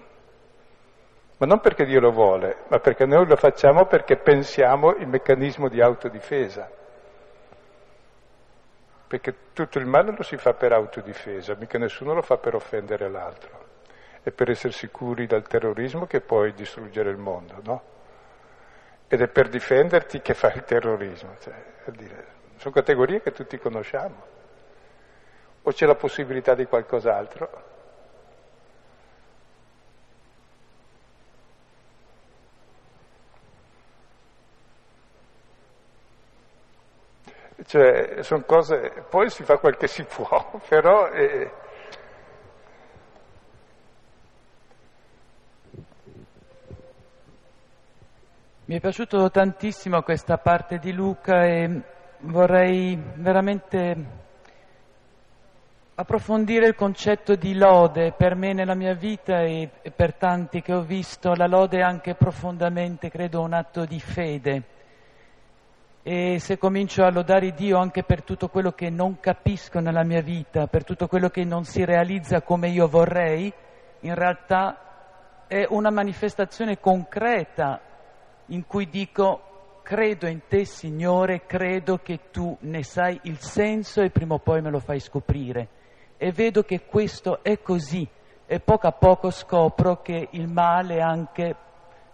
[1.38, 5.70] Ma non perché Dio lo vuole, ma perché noi lo facciamo perché pensiamo il meccanismo
[5.70, 6.68] di autodifesa.
[9.08, 13.08] Perché tutto il male lo si fa per autodifesa, mica nessuno lo fa per offendere
[13.08, 13.66] l'altro.
[14.22, 17.82] È per essere sicuri dal terrorismo che puoi distruggere il mondo, no?
[19.08, 21.36] Ed è per difenderti che fai il terrorismo.
[21.40, 21.54] Cioè,
[21.86, 24.26] dire, sono categorie che tutti conosciamo.
[25.62, 27.76] O c'è la possibilità di qualcos'altro?
[37.68, 41.10] Cioè, sono cose, poi si fa quel che si può, però...
[41.10, 41.50] Eh,
[48.64, 51.80] Mi è piaciuto tantissimo questa parte di Luca e
[52.20, 53.96] vorrei veramente
[55.94, 58.12] approfondire il concetto di lode.
[58.12, 62.14] Per me nella mia vita e per tanti che ho visto, la lode è anche
[62.14, 64.76] profondamente, credo, un atto di fede
[66.10, 70.22] e se comincio a lodare Dio anche per tutto quello che non capisco nella mia
[70.22, 73.52] vita, per tutto quello che non si realizza come io vorrei,
[74.00, 77.78] in realtà è una manifestazione concreta
[78.46, 84.08] in cui dico credo in te Signore, credo che tu ne sai il senso e
[84.08, 85.68] prima o poi me lo fai scoprire.
[86.16, 88.08] E vedo che questo è così
[88.46, 91.54] e poco a poco scopro che il male anche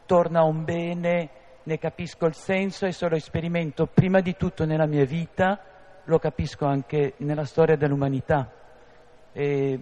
[0.04, 1.30] torna un bene,
[1.64, 5.60] ne capisco il senso e se lo sperimento prima di tutto nella mia vita,
[6.04, 8.50] lo capisco anche nella storia dell'umanità.
[9.32, 9.78] E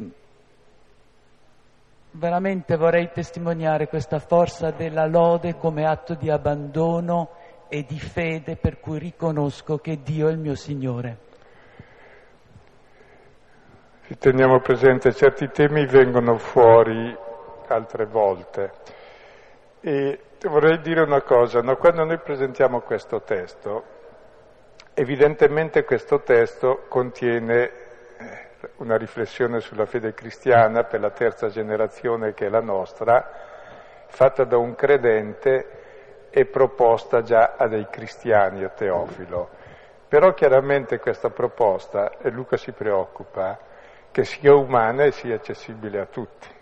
[2.13, 7.31] veramente vorrei testimoniare questa forza della lode come atto di abbandono
[7.69, 11.31] e di fede per cui riconosco che Dio è il mio Signore.
[14.19, 17.17] Teniamo presente, certi temi vengono fuori
[17.69, 18.73] altre volte.
[19.81, 21.77] E vorrei dire una cosa, no?
[21.77, 23.85] quando noi presentiamo questo testo,
[24.95, 27.71] evidentemente questo testo contiene
[28.17, 33.31] eh, una riflessione sulla fede cristiana per la terza generazione che è la nostra,
[34.07, 35.81] fatta da un credente
[36.31, 39.49] e proposta già a dei cristiani, a Teofilo.
[40.09, 43.59] Però chiaramente questa proposta, e Luca si preoccupa,
[44.11, 46.61] che sia umana e sia accessibile a tutti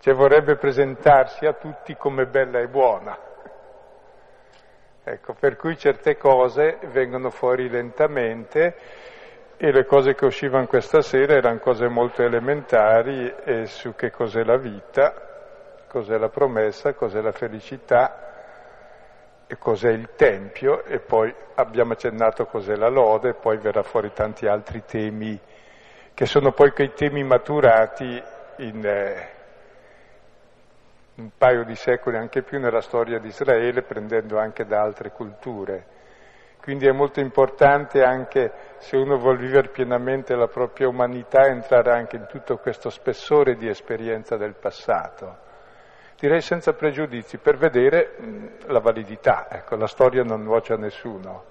[0.00, 3.16] cioè vorrebbe presentarsi a tutti come bella e buona.
[5.04, 8.76] Ecco, per cui certe cose vengono fuori lentamente
[9.56, 14.42] e le cose che uscivano questa sera erano cose molto elementari e su che cos'è
[14.42, 18.28] la vita, cos'è la promessa, cos'è la felicità
[19.46, 24.12] e cos'è il Tempio e poi abbiamo accennato cos'è la lode e poi verrà fuori
[24.14, 25.38] tanti altri temi
[26.14, 28.22] che sono poi quei temi maturati
[28.56, 28.86] in...
[28.86, 29.38] Eh,
[31.20, 35.98] un paio di secoli anche più nella storia di Israele, prendendo anche da altre culture.
[36.60, 42.16] Quindi è molto importante anche se uno vuole vivere pienamente la propria umanità entrare anche
[42.16, 45.48] in tutto questo spessore di esperienza del passato.
[46.18, 51.44] Direi senza pregiudizi, per vedere mh, la validità, ecco, la storia non nuoce a nessuno.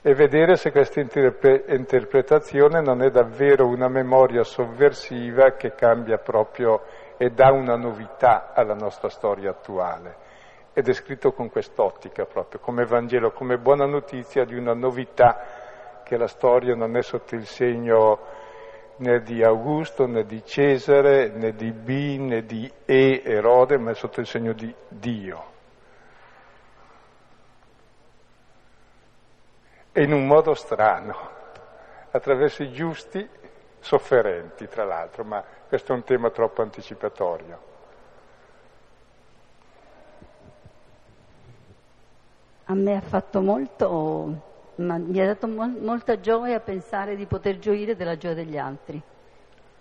[0.00, 6.82] E vedere se questa interpre- interpretazione non è davvero una memoria sovversiva che cambia proprio
[7.16, 10.22] e dà una novità alla nostra storia attuale.
[10.72, 16.16] Ed è scritto con quest'ottica proprio, come Vangelo, come buona notizia di una novità che
[16.16, 18.18] la storia non è sotto il segno
[18.96, 23.94] né di Augusto, né di Cesare, né di B, né di E, Erode, ma è
[23.94, 25.52] sotto il segno di Dio.
[29.92, 31.30] E in un modo strano,
[32.10, 33.28] attraverso i giusti
[33.78, 35.44] sofferenti, tra l'altro, ma
[35.74, 37.58] questo è un tema troppo anticipatorio.
[42.66, 44.40] A me ha fatto molto,
[44.76, 49.02] mi ha dato mo- molta gioia pensare di poter gioire della gioia degli altri,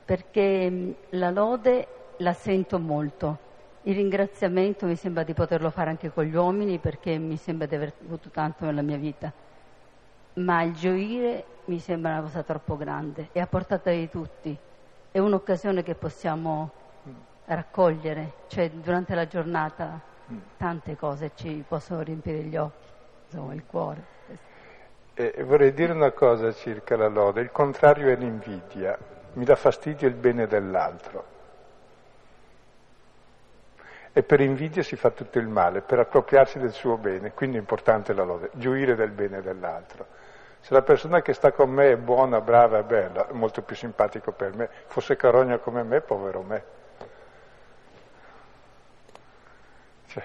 [0.04, 1.88] perché mm, la lode
[2.18, 3.38] la sento molto.
[3.84, 7.76] Il ringraziamento mi sembra di poterlo fare anche con gli uomini perché mi sembra di
[7.76, 9.32] aver avuto tanto nella mia vita.
[10.36, 14.58] Ma il gioire mi sembra una cosa troppo grande e a portata di tutti
[15.14, 16.72] è un'occasione che possiamo
[17.45, 20.01] raccogliere, cioè durante la giornata
[20.57, 22.88] tante cose ci possono riempire gli occhi,
[23.28, 24.03] insomma il cuore.
[25.14, 28.97] E vorrei dire una cosa circa la lode, il contrario è l'invidia,
[29.34, 31.26] mi dà fastidio il bene dell'altro.
[34.14, 37.59] E per invidia si fa tutto il male, per appropriarsi del suo bene, quindi è
[37.59, 40.07] importante la lode, gioire del bene dell'altro.
[40.64, 44.32] Se la persona che sta con me è buona, brava bella, è molto più simpatico
[44.32, 46.64] per me, fosse carogna come me, povero me.
[50.07, 50.24] Cioè,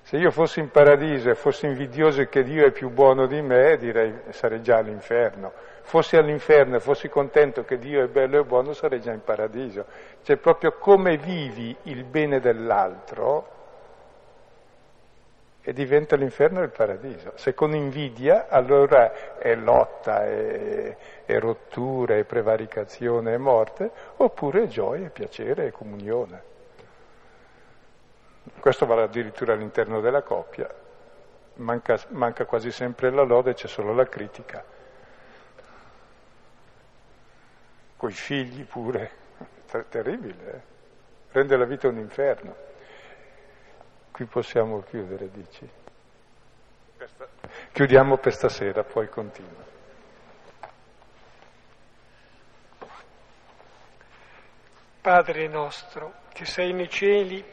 [0.00, 3.76] se io fossi in paradiso e fossi invidioso che Dio è più buono di me,
[3.76, 5.52] direi sarei già all'inferno.
[5.82, 9.84] Fossi all'inferno e fossi contento che Dio è bello e buono, sarei già in paradiso.
[10.22, 13.56] Cioè proprio come vivi il bene dell'altro
[15.68, 17.32] e diventa l'inferno e il paradiso.
[17.34, 20.96] Se con invidia, allora è lotta, è,
[21.26, 26.42] è rottura, è prevaricazione, è morte, oppure è gioia, è piacere, è comunione.
[28.58, 30.74] Questo vale addirittura all'interno della coppia.
[31.56, 34.64] Manca, manca quasi sempre la lode, c'è solo la critica.
[37.94, 39.10] Coi figli pure,
[39.70, 40.60] è terribile, eh?
[41.32, 42.67] rende la vita un inferno.
[44.10, 45.68] Qui possiamo chiudere, dici?
[47.72, 49.64] Chiudiamo per stasera, poi continua.
[55.00, 57.44] Padre nostro, che sei nei cieli,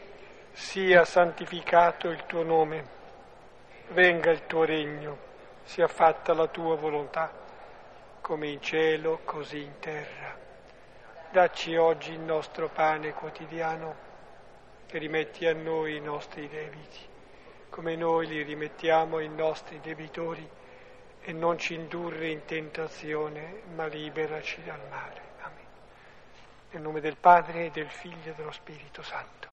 [0.51, 2.83] sia santificato il tuo nome,
[3.89, 5.17] venga il tuo regno,
[5.63, 7.31] sia fatta la tua volontà,
[8.21, 10.35] come in cielo, così in terra.
[11.29, 14.04] Dacci oggi il nostro pane quotidiano
[14.95, 16.99] e rimetti a noi i nostri debiti,
[17.69, 20.47] come noi li rimettiamo ai nostri debitori,
[21.21, 25.21] e non ci indurre in tentazione, ma liberaci dal male.
[25.41, 25.65] Amen.
[26.71, 29.43] Nel nome del Padre, del Figlio e dello Spirito Santo.